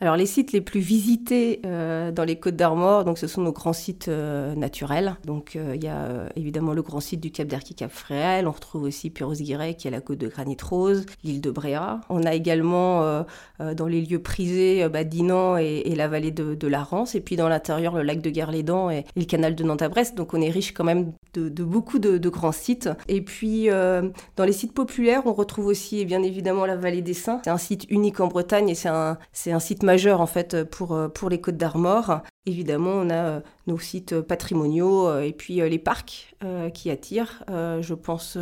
Alors 0.01 0.15
les 0.15 0.27
sites 0.27 0.53
les 0.53 0.61
plus 0.61 0.79
visités 0.79 1.61
euh, 1.67 2.13
dans 2.13 2.23
les 2.23 2.37
Côtes 2.37 2.55
d'Armor, 2.55 3.05
donc 3.05 3.19
ce 3.19 3.27
sont 3.27 3.43
nos 3.43 3.51
grands 3.51 3.73
sites 3.73 4.07
euh, 4.07 4.55
naturels. 4.55 5.17
Donc 5.25 5.57
euh, 5.57 5.75
il 5.75 5.83
y 5.83 5.89
a 5.89 6.29
évidemment 6.37 6.73
le 6.73 6.83
grand 6.83 7.01
site 7.01 7.21
du 7.21 7.33
Cap 7.33 7.49
d'Erquy 7.49 7.75
Cap 7.75 7.91
on 8.11 8.51
retrouve 8.51 8.85
aussi 8.85 9.11
Perros-Guirec 9.11 9.77
qui 9.77 9.89
est 9.89 9.91
la 9.91 10.01
côte 10.01 10.19
de 10.19 10.29
Granit 10.29 10.57
Rose, 10.63 11.05
l'île 11.25 11.41
de 11.41 11.51
Bréa. 11.51 12.01
On 12.11 12.23
a 12.23 12.35
également 12.35 13.25
dans 13.59 13.87
les 13.87 14.03
lieux 14.03 14.21
prisés 14.21 14.89
bah, 14.89 15.05
Dinan 15.05 15.57
et, 15.57 15.95
la 15.97 16.07
vallée 16.07 16.31
de, 16.31 16.69
la 16.69 16.83
Rance 16.83 17.15
et 17.15 17.21
puis 17.21 17.37
dans 17.37 17.49
l'intérieur 17.49 17.95
le 17.97 18.03
lac 18.03 18.21
de 18.21 18.31
Guerre-les-Dents 18.31 18.91
et, 18.91 19.05
le 19.17 19.25
canal 19.25 19.55
de 19.55 19.65
Nantes-à-Brest. 19.65 20.15
Donc 20.15 20.35
on 20.35 20.41
est 20.41 20.51
riche 20.51 20.73
quand 20.73 20.85
même 20.85 21.13
de, 21.35 21.65
beaucoup 21.65 21.99
de, 21.99 22.29
grands 22.29 22.53
sites. 22.53 22.89
Et 23.09 23.21
puis 23.21 23.69
dans 23.69 24.45
les 24.45 24.53
sites 24.53 24.75
populaires, 24.75 25.23
on 25.27 25.33
retrouve 25.33 25.67
aussi 25.67 26.05
bien 26.05 26.23
évidemment 26.23 26.67
la 26.67 26.77
vallée 26.77 27.03
des 27.03 27.15
Saints. 27.15 27.41
C'est 27.45 27.51
un 27.51 27.59
site 27.59 27.87
unique 27.91 28.21
en 28.21 28.29
Bretagne 28.29 28.69
et 28.69 28.75
c'est 28.75 28.89
un, 28.89 29.19
c'est 29.33 29.53
un 29.53 29.61
site 29.61 29.83
majeur 29.89 30.21
en 30.21 30.27
fait 30.27 30.65
pour, 30.65 30.93
euh, 30.93 31.09
pour 31.09 31.31
les 31.31 31.41
Côtes 31.41 31.57
d'Armor. 31.57 32.21
Évidemment, 32.45 32.91
on 32.91 33.09
a 33.09 33.15
euh, 33.15 33.41
nos 33.67 33.79
sites 33.79 34.21
patrimoniaux 34.21 35.09
euh, 35.09 35.23
et 35.23 35.33
puis 35.33 35.57
les 35.57 35.79
parcs 35.79 36.35
qui 36.73 36.89
attirent. 36.91 37.43
Je 37.49 37.95
pense 37.95 38.39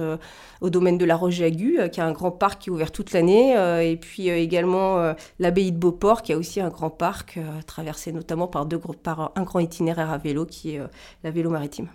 au 0.60 0.68
domaine 0.68 0.98
de 0.98 1.06
la 1.06 1.16
Roche-Agu, 1.16 1.78
qui 1.90 2.00
a 2.00 2.04
un 2.04 2.12
grand 2.12 2.30
parc 2.30 2.60
qui 2.60 2.68
est 2.68 2.72
ouvert 2.72 2.92
toute 2.92 3.12
l'année, 3.12 3.54
et 3.90 3.96
puis 3.96 4.28
également 4.28 5.14
l'abbaye 5.38 5.72
de 5.72 5.78
Beauport, 5.78 6.20
qui 6.20 6.34
a 6.34 6.36
aussi 6.36 6.60
un 6.60 6.68
grand 6.68 6.90
parc 6.90 7.38
traversé 7.66 8.12
notamment 8.12 8.48
par, 8.48 8.66
deux, 8.66 8.78
par 8.78 9.32
un 9.34 9.42
grand 9.44 9.60
itinéraire 9.60 10.10
à 10.10 10.18
vélo 10.18 10.44
qui 10.44 10.74
est 10.74 10.80
la 11.24 11.30
vélo 11.30 11.48
maritime. 11.48 11.88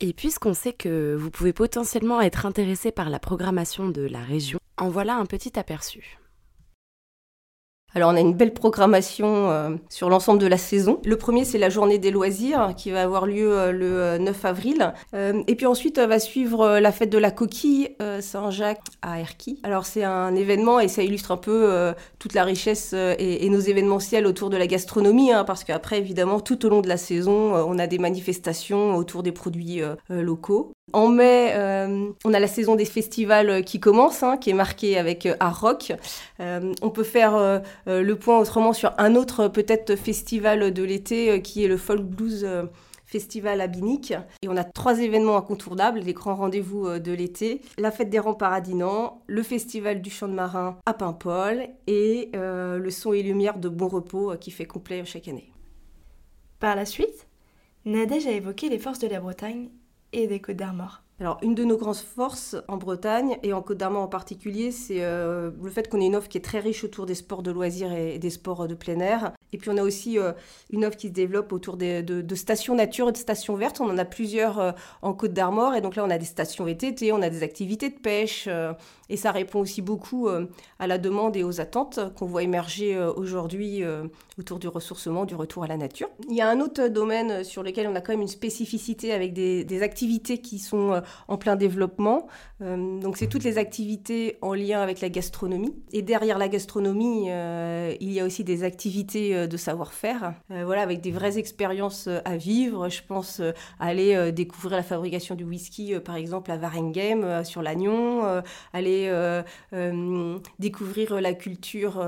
Et 0.00 0.12
puisqu'on 0.12 0.54
sait 0.54 0.72
que 0.72 1.14
vous 1.14 1.30
pouvez 1.30 1.52
potentiellement 1.52 2.20
être 2.20 2.46
intéressé 2.46 2.90
par 2.90 3.10
la 3.10 3.20
programmation 3.20 3.90
de 3.90 4.02
la 4.02 4.20
région, 4.20 4.58
en 4.76 4.88
voilà 4.88 5.14
un 5.14 5.26
petit 5.26 5.56
aperçu. 5.56 6.19
Alors 7.94 8.10
on 8.12 8.16
a 8.16 8.20
une 8.20 8.34
belle 8.34 8.54
programmation 8.54 9.50
euh, 9.50 9.70
sur 9.88 10.08
l'ensemble 10.10 10.38
de 10.38 10.46
la 10.46 10.58
saison. 10.58 11.00
Le 11.04 11.16
premier 11.16 11.44
c'est 11.44 11.58
la 11.58 11.70
journée 11.70 11.98
des 11.98 12.12
loisirs 12.12 12.74
qui 12.76 12.92
va 12.92 13.02
avoir 13.02 13.26
lieu 13.26 13.52
euh, 13.52 13.72
le 13.72 14.18
9 14.18 14.44
euh, 14.44 14.48
avril. 14.48 14.92
et 15.12 15.56
puis 15.56 15.66
ensuite 15.66 15.98
va 15.98 16.18
suivre 16.18 16.78
la 16.78 16.92
fête 16.92 17.10
de 17.10 17.18
la 17.18 17.30
coquille 17.30 17.96
Saint-Jacques 18.20 18.86
à 19.02 19.20
Erquy. 19.20 19.60
Alors 19.62 19.86
c'est 19.86 20.04
un 20.04 20.34
événement 20.34 20.80
et 20.80 20.88
ça 20.88 21.02
illustre 21.02 21.32
un 21.32 21.36
peu 21.36 21.92
toute 22.18 22.34
la 22.34 22.44
richesse 22.44 22.92
et, 22.94 23.48
nos 23.50 23.60
événementiels 23.60 24.26
autour 24.26 24.50
de 24.50 24.56
la 24.56 24.66
gastronomie 24.66 25.32
hein, 25.32 25.44
parce 25.44 25.64
qu'après 25.64 25.98
évidemment 25.98 26.40
tout 26.40 26.64
au 26.66 26.68
long 26.68 26.80
de 26.80 26.88
la 26.88 26.96
saison 26.96 27.54
on 27.54 27.78
a 27.78 27.86
des 27.86 27.98
manifestations 27.98 28.96
autour 28.96 29.22
des 29.22 29.32
produits 29.32 29.82
locaux. 30.08 30.72
En 30.92 31.08
mai, 31.08 31.52
euh, 31.54 32.10
on 32.24 32.34
a 32.34 32.40
la 32.40 32.46
saison 32.46 32.74
des 32.74 32.84
festivals 32.84 33.64
qui 33.64 33.80
commence, 33.80 34.22
hein, 34.22 34.36
qui 34.36 34.50
est 34.50 34.54
marquée 34.54 34.98
avec 34.98 35.26
euh, 35.26 35.36
Art 35.40 35.60
Rock. 35.60 35.92
Euh, 36.40 36.72
on 36.82 36.90
peut 36.90 37.04
faire 37.04 37.62
le 37.86 38.14
point 38.14 38.38
autrement 38.38 38.72
sur 38.72 38.92
un 38.98 39.14
autre 39.14 39.48
peut-être 39.48 39.96
festival 39.96 40.72
de 40.72 40.82
l'été 40.82 41.42
qui 41.42 41.64
est 41.64 41.68
le 41.68 41.76
Folk 41.76 42.02
Blues 42.02 42.46
Festival 43.06 43.60
à 43.60 43.66
Binic. 43.66 44.14
Et 44.42 44.48
on 44.48 44.56
a 44.56 44.64
trois 44.64 45.00
événements 45.00 45.36
incontournables, 45.36 46.00
les 46.00 46.12
grands 46.12 46.36
rendez-vous 46.36 46.98
de 46.98 47.12
l'été. 47.12 47.60
La 47.78 47.90
fête 47.90 48.10
des 48.10 48.18
remparts 48.18 48.52
à 48.52 48.60
Dinan, 48.60 49.22
le 49.26 49.42
festival 49.42 50.00
du 50.00 50.10
chant 50.10 50.28
de 50.28 50.34
marin 50.34 50.78
à 50.86 50.94
Paimpol 50.94 51.68
et 51.86 52.30
le 52.34 52.90
son 52.90 53.12
et 53.12 53.22
lumière 53.22 53.58
de 53.58 53.68
Bon 53.68 53.88
Repos 53.88 54.32
qui 54.40 54.50
fait 54.50 54.66
complet 54.66 55.04
chaque 55.04 55.28
année. 55.28 55.52
Par 56.58 56.76
la 56.76 56.84
suite, 56.84 57.26
Nadège 57.84 58.26
a 58.26 58.32
évoqué 58.32 58.68
les 58.68 58.78
forces 58.78 58.98
de 58.98 59.08
la 59.08 59.20
Bretagne 59.20 59.70
et 60.12 60.26
des 60.26 60.40
Côtes 60.40 60.56
d'Armor. 60.56 61.02
Alors, 61.20 61.36
une 61.42 61.54
de 61.54 61.64
nos 61.64 61.76
grandes 61.76 61.96
forces 61.96 62.56
en 62.66 62.78
Bretagne, 62.78 63.36
et 63.42 63.52
en 63.52 63.60
Côte 63.60 63.76
d'Armor 63.76 64.02
en 64.02 64.08
particulier, 64.08 64.70
c'est 64.70 65.02
euh, 65.02 65.50
le 65.62 65.70
fait 65.70 65.86
qu'on 65.86 66.00
ait 66.00 66.06
une 66.06 66.16
offre 66.16 66.28
qui 66.28 66.38
est 66.38 66.40
très 66.40 66.60
riche 66.60 66.82
autour 66.82 67.04
des 67.04 67.14
sports 67.14 67.42
de 67.42 67.50
loisirs 67.50 67.92
et, 67.92 68.18
des 68.18 68.30
sports 68.30 68.66
de 68.66 68.74
plein 68.74 68.98
air. 69.00 69.32
Et 69.52 69.58
puis, 69.58 69.68
on 69.68 69.76
a 69.76 69.82
aussi 69.82 70.18
euh, 70.18 70.32
une 70.70 70.82
offre 70.82 70.96
qui 70.96 71.08
se 71.08 71.12
développe 71.12 71.52
autour 71.52 71.76
de, 71.76 72.24
stations 72.34 72.74
nature 72.74 73.10
et 73.10 73.12
de 73.12 73.18
stations 73.18 73.54
vertes. 73.54 73.82
On 73.82 73.90
en 73.90 73.98
a 73.98 74.06
plusieurs 74.06 74.58
euh, 74.58 74.72
en 75.02 75.12
Côte 75.12 75.34
d'Armor. 75.34 75.74
Et 75.74 75.82
donc 75.82 75.94
là, 75.94 76.04
on 76.06 76.10
a 76.10 76.16
des 76.16 76.24
stations 76.24 76.64
VTT, 76.64 77.12
on 77.12 77.20
a 77.20 77.28
des 77.28 77.42
activités 77.42 77.90
de 77.90 77.98
pêche. 77.98 78.48
et 79.10 79.16
ça 79.18 79.30
répond 79.30 79.60
aussi 79.60 79.82
beaucoup 79.82 80.28
à 80.78 80.86
la 80.86 80.96
demande 80.96 81.36
et 81.36 81.44
aux 81.44 81.60
attentes 81.60 82.00
qu'on 82.14 82.26
voit 82.26 82.42
émerger 82.42 82.98
aujourd'hui 83.16 83.82
autour 84.38 84.58
du 84.58 84.68
ressourcement, 84.68 85.24
du 85.24 85.34
retour 85.34 85.64
à 85.64 85.66
la 85.66 85.76
nature. 85.76 86.08
Il 86.28 86.36
y 86.36 86.40
a 86.40 86.48
un 86.48 86.60
autre 86.60 86.88
domaine 86.88 87.44
sur 87.44 87.62
lequel 87.62 87.88
on 87.88 87.94
a 87.94 88.00
quand 88.00 88.12
même 88.12 88.22
une 88.22 88.28
spécificité 88.28 89.12
avec 89.12 89.32
des, 89.32 89.64
des 89.64 89.82
activités 89.82 90.38
qui 90.38 90.58
sont 90.58 91.02
en 91.28 91.36
plein 91.36 91.56
développement. 91.56 92.26
Euh, 92.62 93.00
donc 93.00 93.16
c'est 93.16 93.26
toutes 93.26 93.44
les 93.44 93.58
activités 93.58 94.36
en 94.42 94.54
lien 94.54 94.80
avec 94.80 95.00
la 95.00 95.08
gastronomie. 95.08 95.74
Et 95.92 96.02
derrière 96.02 96.38
la 96.38 96.48
gastronomie, 96.48 97.26
euh, 97.28 97.94
il 98.00 98.12
y 98.12 98.20
a 98.20 98.24
aussi 98.24 98.44
des 98.44 98.64
activités 98.64 99.34
euh, 99.34 99.46
de 99.46 99.56
savoir-faire, 99.56 100.34
voilà, 100.48 100.82
avec 100.82 101.00
des 101.00 101.10
vraies 101.10 101.38
expériences 101.38 102.08
à 102.24 102.36
vivre. 102.36 102.88
Je 102.88 103.02
pense 103.06 103.40
aller 103.78 104.32
découvrir 104.32 104.76
la 104.76 104.82
fabrication 104.82 105.34
du 105.34 105.44
whisky, 105.44 105.94
par 106.00 106.16
exemple, 106.16 106.50
à 106.50 106.56
Varengham, 106.56 107.44
sur 107.44 107.62
l'Agnon, 107.62 108.42
aller 108.72 109.12
découvrir 110.58 111.20
la 111.20 111.32
culture 111.34 112.04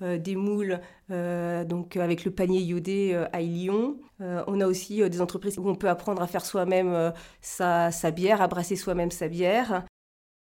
des 0.00 0.36
moules 0.36 0.80
donc 1.08 1.96
avec 1.96 2.24
le 2.24 2.30
panier 2.30 2.60
iodé 2.60 3.14
à 3.32 3.40
Lyon. 3.40 3.96
on 4.20 4.60
a 4.60 4.66
aussi 4.66 5.08
des 5.08 5.20
entreprises 5.20 5.58
où 5.58 5.68
on 5.68 5.74
peut 5.74 5.88
apprendre 5.88 6.22
à 6.22 6.26
faire 6.26 6.44
soi-même 6.44 7.12
sa, 7.40 7.90
bière, 8.10 8.40
à 8.40 8.48
brasser 8.48 8.76
soi-même 8.76 9.10
sa 9.10 9.28
bière. 9.28 9.84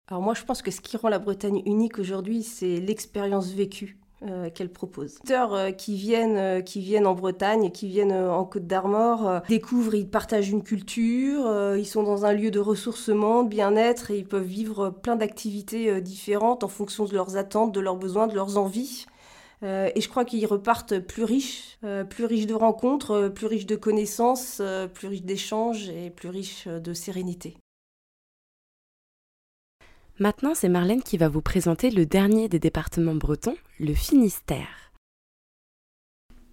Alors 0.08 0.22
moi, 0.22 0.34
je 0.34 0.44
pense 0.44 0.60
que 0.60 0.70
ce 0.70 0.80
qui 0.80 0.96
rend 0.96 1.08
la 1.08 1.20
Bretagne 1.20 1.62
unique 1.66 1.98
aujourd'hui, 1.98 2.42
c'est 2.42 2.80
l'expérience 2.80 3.52
vécue. 3.52 4.00
Euh, 4.22 4.50
qu'elle 4.50 4.68
propose. 4.68 5.18
Les 5.26 5.34
euh, 5.34 5.72
qui 5.72 5.96
viennent, 5.96 6.36
euh, 6.36 6.60
qui 6.60 6.80
viennent 6.80 7.06
en 7.06 7.14
Bretagne, 7.14 7.70
qui 7.70 7.88
viennent 7.88 8.12
en 8.12 8.44
Côte 8.44 8.66
d'Armor, 8.66 9.40
découvrent, 9.48 9.94
ils 9.94 10.10
partagent 10.10 10.50
une 10.50 10.62
culture, 10.62 11.74
ils 11.74 11.86
sont 11.86 12.02
dans 12.02 12.26
un 12.26 12.34
lieu 12.34 12.50
de 12.50 12.60
ressourcement, 12.60 13.44
de 13.44 13.48
bien-être 13.48 14.10
et 14.10 14.18
ils 14.18 14.26
peuvent 14.26 14.44
vivre 14.44 14.90
plein 14.90 15.16
d'activités 15.16 16.02
différentes 16.02 16.64
en 16.64 16.68
fonction 16.68 17.06
de 17.06 17.14
leurs 17.14 17.38
attentes, 17.38 17.72
de 17.72 17.80
leurs 17.80 17.96
besoins, 17.96 18.26
de 18.26 18.34
leurs 18.34 18.58
envies. 18.58 19.06
Euh, 19.62 19.90
et 19.94 20.00
je 20.00 20.08
crois 20.08 20.24
qu'ils 20.24 20.46
repartent 20.46 20.98
plus 20.98 21.24
riches, 21.24 21.78
euh, 21.84 22.04
plus 22.04 22.24
riches 22.24 22.46
de 22.46 22.54
rencontres, 22.54 23.28
plus 23.34 23.46
riches 23.46 23.66
de 23.66 23.76
connaissances, 23.76 24.62
plus 24.94 25.08
riches 25.08 25.22
d'échanges 25.22 25.88
et 25.88 26.10
plus 26.10 26.28
riches 26.28 26.66
de 26.66 26.94
sérénité. 26.94 27.56
Maintenant, 30.18 30.54
c'est 30.54 30.68
Marlène 30.68 31.02
qui 31.02 31.16
va 31.16 31.28
vous 31.28 31.40
présenter 31.40 31.90
le 31.90 32.04
dernier 32.04 32.48
des 32.48 32.58
départements 32.58 33.14
bretons, 33.14 33.56
le 33.78 33.94
Finistère. 33.94 34.92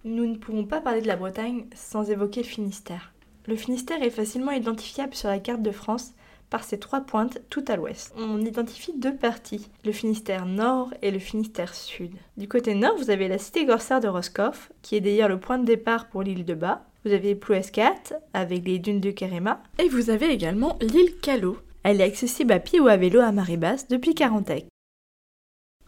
Nous 0.04 0.24
ne 0.24 0.36
pouvons 0.36 0.64
pas 0.64 0.80
parler 0.80 1.02
de 1.02 1.06
la 1.06 1.16
Bretagne 1.16 1.66
sans 1.74 2.08
évoquer 2.10 2.40
le 2.40 2.48
Finistère. 2.48 3.12
Le 3.46 3.56
Finistère 3.56 4.02
est 4.02 4.08
facilement 4.08 4.52
identifiable 4.52 5.14
sur 5.14 5.28
la 5.28 5.38
carte 5.38 5.62
de 5.62 5.70
France 5.70 6.12
par 6.50 6.64
ses 6.64 6.78
trois 6.78 7.00
pointes 7.00 7.40
tout 7.50 7.64
à 7.68 7.76
l'ouest. 7.76 8.14
On 8.16 8.40
identifie 8.40 8.92
deux 8.96 9.14
parties, 9.14 9.68
le 9.84 9.92
Finistère 9.92 10.46
nord 10.46 10.92
et 11.02 11.10
le 11.10 11.18
Finistère 11.18 11.74
sud. 11.74 12.12
Du 12.36 12.48
côté 12.48 12.74
nord, 12.74 12.96
vous 12.96 13.10
avez 13.10 13.28
la 13.28 13.38
cité 13.38 13.66
corsaire 13.66 14.00
de 14.00 14.08
Roscoff, 14.08 14.72
qui 14.82 14.96
est 14.96 15.00
d'ailleurs 15.00 15.28
le 15.28 15.40
point 15.40 15.58
de 15.58 15.64
départ 15.64 16.08
pour 16.08 16.22
l'île 16.22 16.44
de 16.44 16.54
Bas. 16.54 16.84
Vous 17.04 17.12
avez 17.12 17.34
Plouescat, 17.34 18.20
avec 18.34 18.66
les 18.66 18.78
dunes 18.78 19.00
de 19.00 19.10
Kerema. 19.10 19.62
Et 19.78 19.88
vous 19.88 20.10
avez 20.10 20.30
également 20.30 20.78
l'île 20.80 21.16
Callot. 21.20 21.58
Elle 21.84 22.00
est 22.00 22.04
accessible 22.04 22.52
à 22.52 22.58
pied 22.58 22.80
ou 22.80 22.88
à 22.88 22.96
vélo 22.96 23.20
à 23.20 23.32
marée 23.32 23.56
basse 23.56 23.88
depuis 23.88 24.14
Carantec. 24.14 24.66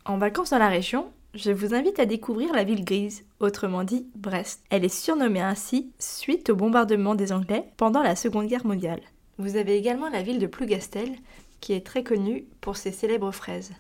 En 0.05 0.19
vacances 0.19 0.51
dans 0.51 0.59
la 0.59 0.69
région, 0.69 1.11
je 1.35 1.53
vous 1.53 1.75
invite 1.75 1.99
à 2.01 2.07
découvrir 2.07 2.53
la 2.53 2.65
ville 2.65 2.85
grise, 2.85 3.25
autrement 3.39 3.85
dit 3.85 4.07
Brest. 4.17 4.63
Elle 4.71 4.85
est 4.85 4.89
surnommée 4.89 5.41
ainsi 5.41 5.93
suite 5.99 6.51
au 6.51 6.57
bombardement 6.57 7.15
des 7.15 7.33
Anglais 7.33 7.67
pendant 7.77 8.03
la 8.03 8.17
Seconde 8.17 8.47
Guerre 8.47 8.67
mondiale. 8.67 9.03
Vous 9.41 9.57
avez 9.57 9.79
également 9.79 10.11
la 10.11 10.21
ville 10.21 10.39
de 10.39 10.47
Plougastel, 10.47 11.17
qui 11.63 11.73
est 11.73 11.87
très 11.87 12.05
connue 12.05 12.45
pour 12.61 12.77
ses 12.77 12.93
célèbres 12.93 13.33
fraises. 13.33 13.73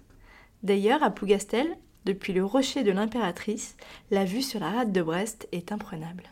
D'ailleurs, 0.62 1.02
à 1.02 1.10
Plougastel, 1.10 1.76
depuis 2.06 2.32
le 2.32 2.42
rocher 2.42 2.82
de 2.82 2.90
l'impératrice, 2.90 3.76
la 4.10 4.24
vue 4.24 4.40
sur 4.40 4.58
la 4.58 4.70
rade 4.70 4.90
de 4.90 5.02
Brest 5.02 5.48
est 5.52 5.70
imprenable. 5.70 6.24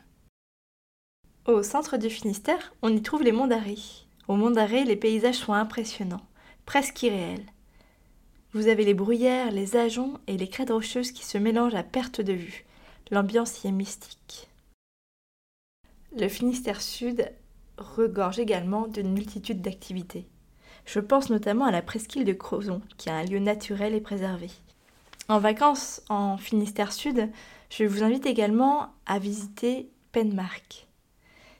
Au 1.44 1.62
centre 1.62 1.98
du 1.98 2.08
Finistère, 2.08 2.72
on 2.80 2.88
y 2.88 3.02
trouve 3.02 3.22
les 3.22 3.32
monts 3.32 3.46
d'Arrée. 3.46 3.76
Au 4.28 4.34
mont 4.36 4.50
d'Arrée, 4.50 4.84
les 4.84 4.96
paysages 4.96 5.34
sont 5.34 5.52
impressionnants, 5.52 6.26
presque 6.64 7.02
irréels. 7.02 7.52
Vous 8.54 8.68
avez 8.68 8.86
les 8.86 8.94
bruyères, 8.94 9.50
les 9.50 9.76
ajoncs 9.76 10.18
et 10.26 10.38
les 10.38 10.48
crêtes 10.48 10.70
rocheuses 10.70 11.12
qui 11.12 11.26
se 11.26 11.36
mélangent 11.36 11.74
à 11.74 11.82
perte 11.82 12.22
de 12.22 12.32
vue. 12.32 12.64
L'ambiance 13.10 13.62
y 13.62 13.66
est 13.66 13.72
mystique. 13.72 14.48
Le 16.16 16.28
Finistère 16.28 16.80
Sud 16.80 17.30
regorge 17.78 18.38
également 18.38 18.86
d'une 18.86 19.12
multitude 19.12 19.62
d'activités. 19.62 20.26
Je 20.84 21.00
pense 21.00 21.30
notamment 21.30 21.66
à 21.66 21.70
la 21.70 21.82
presqu'île 21.82 22.24
de 22.24 22.32
Crozon, 22.32 22.80
qui 22.96 23.08
est 23.08 23.12
un 23.12 23.24
lieu 23.24 23.38
naturel 23.38 23.94
et 23.94 24.00
préservé. 24.00 24.50
En 25.28 25.38
vacances 25.38 26.02
en 26.08 26.38
Finistère 26.38 26.92
Sud, 26.92 27.30
je 27.70 27.84
vous 27.84 28.02
invite 28.02 28.24
également 28.24 28.88
à 29.04 29.18
visiter 29.18 29.90
Penmark. 30.12 30.86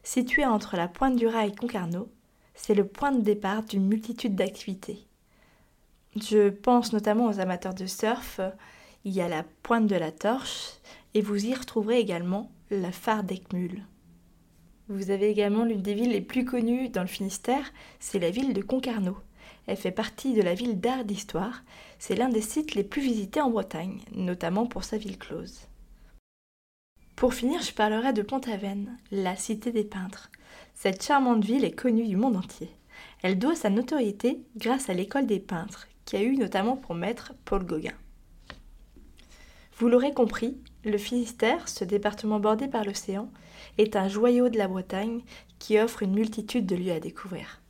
Situé 0.03 0.47
entre 0.47 0.77
la 0.77 0.89
pointe 0.89 1.17
du 1.17 1.27
Raz 1.27 1.47
et 1.47 1.55
Concarneau, 1.55 2.09
c'est 2.55 2.75
le 2.75 2.87
point 2.87 3.13
de 3.13 3.21
départ 3.21 3.63
d'une 3.63 3.87
multitude 3.87 4.35
d'activités. 4.35 5.07
Je 6.17 6.49
pense 6.49 6.95
notamment 6.95 7.27
aux 7.27 7.41
amateurs 7.41 7.75
de 7.75 7.87
surf, 7.87 8.41
il 9.05 9.13
y 9.13 9.21
a 9.21 9.29
la 9.29 9.45
pointe 9.63 9.87
de 9.87 9.97
la 9.97 10.13
torche, 10.13 10.71
et 11.13 11.21
vous 11.21 11.47
y 11.47 11.55
retrouverez 11.55 11.99
également 11.99 12.51
la 12.71 12.91
phare 12.91 13.23
d'Ecmul. 13.23 13.85
Vous 14.89 15.11
avez 15.11 15.29
également 15.29 15.65
l'une 15.65 15.83
des 15.83 15.93
villes 15.93 16.13
les 16.13 16.23
plus 16.23 16.47
connues 16.47 16.89
dans 16.89 17.03
le 17.03 17.09
Finistère, 17.09 17.73
c'est 18.01 18.19
la 18.19 18.31
ville 18.31 18.55
de 18.55 18.63
Concarneau. 18.63 19.19
Elle 19.67 19.77
fait 19.77 19.93
partie 19.93 20.33
de 20.33 20.41
la 20.41 20.55
ville 20.55 20.81
d'art 20.81 21.05
d'histoire. 21.05 21.63
C'est 21.99 22.17
l'un 22.17 22.31
des 22.31 22.41
sites 22.41 22.75
les 22.75 22.85
plus 22.85 23.03
visités 23.03 23.43
en 23.43 23.51
Bretagne, 23.51 24.01
notamment 24.13 24.67
pour 24.67 24.85
sa 24.85 24.97
ville 24.97 25.19
close. 25.19 25.69
Pour 27.17 27.35
finir, 27.35 27.61
je 27.61 27.75
parlerai 27.75 28.15
de 28.15 28.23
Pont-Aven, 28.23 28.97
la 29.11 29.37
cité 29.37 29.73
des 29.73 29.85
peintres. 29.85 30.31
Cette 30.75 31.03
charmante 31.03 31.45
ville 31.45 31.65
est 31.65 31.73
connue 31.73 32.07
du 32.07 32.17
monde 32.17 32.37
entier. 32.37 32.71
Elle 33.23 33.39
doit 33.39 33.57
sa 33.57 33.69
notoriété 33.69 34.41
grâce 34.57 34.89
à 34.89 34.95
l'école 34.95 35.27
des 35.27 35.41
peintres, 35.41 35.89
qui 36.07 36.17
a 36.17 36.23
eu 36.23 36.37
notamment 36.37 36.77
pour 36.77 36.95
maître 36.95 37.35
Paul 37.45 37.67
Gauguin. 37.67 37.97
Vous 39.77 39.89
l'aurez 39.89 40.15
compris, 40.15 40.57
le 40.85 40.97
Finistère, 40.97 41.69
ce 41.69 41.85
département 41.85 42.41
bordé 42.41 42.69
par 42.69 42.85
l'océan, 42.85 43.31
est 43.79 43.97
un 43.97 44.09
joyau 44.09 44.49
de 44.49 44.59
la 44.59 44.69
Bretagne 44.69 45.21
qui 45.59 45.79
offre 45.79 46.03
une 46.03 46.15
multitude 46.15 46.67
de 46.67 46.77
lieux 46.77 46.93
à 46.93 47.01
découvrir. 47.01 47.61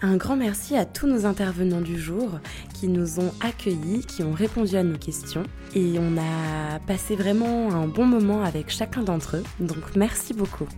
Un 0.00 0.16
grand 0.16 0.36
merci 0.36 0.76
à 0.76 0.84
tous 0.84 1.08
nos 1.08 1.26
intervenants 1.26 1.80
du 1.80 1.98
jour 1.98 2.38
qui 2.72 2.86
nous 2.86 3.18
ont 3.18 3.32
accueillis, 3.40 4.04
qui 4.06 4.22
ont 4.22 4.32
répondu 4.32 4.76
à 4.76 4.84
nos 4.84 4.96
questions 4.96 5.42
et 5.74 5.98
on 5.98 6.16
a 6.16 6.78
passé 6.86 7.16
vraiment 7.16 7.72
un 7.72 7.88
bon 7.88 8.06
moment 8.06 8.44
avec 8.44 8.70
chacun 8.70 9.02
d'entre 9.02 9.38
eux, 9.38 9.44
donc 9.58 9.96
merci 9.96 10.34
beaucoup. 10.34 10.68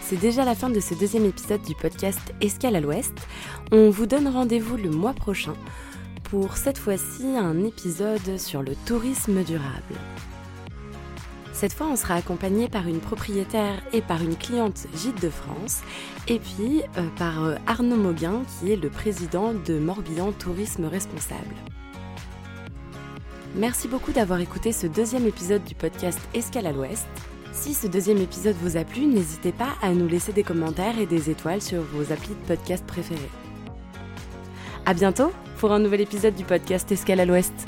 C'est 0.00 0.16
déjà 0.16 0.44
la 0.44 0.56
fin 0.56 0.70
de 0.70 0.80
ce 0.80 0.94
deuxième 0.94 1.24
épisode 1.24 1.62
du 1.62 1.76
podcast 1.76 2.34
Escale 2.40 2.74
à 2.74 2.80
l'Ouest. 2.80 3.14
On 3.70 3.90
vous 3.90 4.06
donne 4.06 4.26
rendez-vous 4.26 4.76
le 4.76 4.90
mois 4.90 5.12
prochain 5.14 5.54
pour 6.30 6.56
cette 6.56 6.78
fois-ci 6.78 7.36
un 7.36 7.64
épisode 7.64 8.38
sur 8.38 8.62
le 8.62 8.76
tourisme 8.86 9.42
durable. 9.42 9.96
Cette 11.52 11.72
fois, 11.72 11.88
on 11.88 11.96
sera 11.96 12.14
accompagné 12.14 12.68
par 12.68 12.86
une 12.86 13.00
propriétaire 13.00 13.82
et 13.92 14.00
par 14.00 14.22
une 14.22 14.36
cliente 14.36 14.86
Gîte 14.94 15.20
de 15.20 15.28
France, 15.28 15.80
et 16.28 16.38
puis 16.38 16.82
euh, 16.96 17.02
par 17.18 17.44
euh, 17.44 17.56
Arnaud 17.66 17.96
Mauguin, 17.96 18.42
qui 18.46 18.70
est 18.70 18.76
le 18.76 18.88
président 18.88 19.52
de 19.52 19.78
Morbihan 19.80 20.30
Tourisme 20.30 20.84
Responsable. 20.84 21.54
Merci 23.56 23.88
beaucoup 23.88 24.12
d'avoir 24.12 24.40
écouté 24.40 24.70
ce 24.70 24.86
deuxième 24.86 25.26
épisode 25.26 25.64
du 25.64 25.74
podcast 25.74 26.20
Escale 26.32 26.68
à 26.68 26.72
l'Ouest. 26.72 27.06
Si 27.52 27.74
ce 27.74 27.88
deuxième 27.88 28.18
épisode 28.18 28.56
vous 28.62 28.76
a 28.76 28.84
plu, 28.84 29.04
n'hésitez 29.06 29.50
pas 29.50 29.74
à 29.82 29.92
nous 29.92 30.06
laisser 30.06 30.32
des 30.32 30.44
commentaires 30.44 30.98
et 31.00 31.06
des 31.06 31.28
étoiles 31.28 31.60
sur 31.60 31.82
vos 31.82 32.12
applis 32.12 32.34
de 32.34 32.46
podcast 32.46 32.86
préférés. 32.86 33.30
A 34.86 34.94
bientôt 34.94 35.32
pour 35.60 35.72
un 35.72 35.78
nouvel 35.78 36.00
épisode 36.00 36.34
du 36.34 36.44
podcast 36.44 36.90
Escale 36.90 37.20
à 37.20 37.26
l'Ouest. 37.26 37.66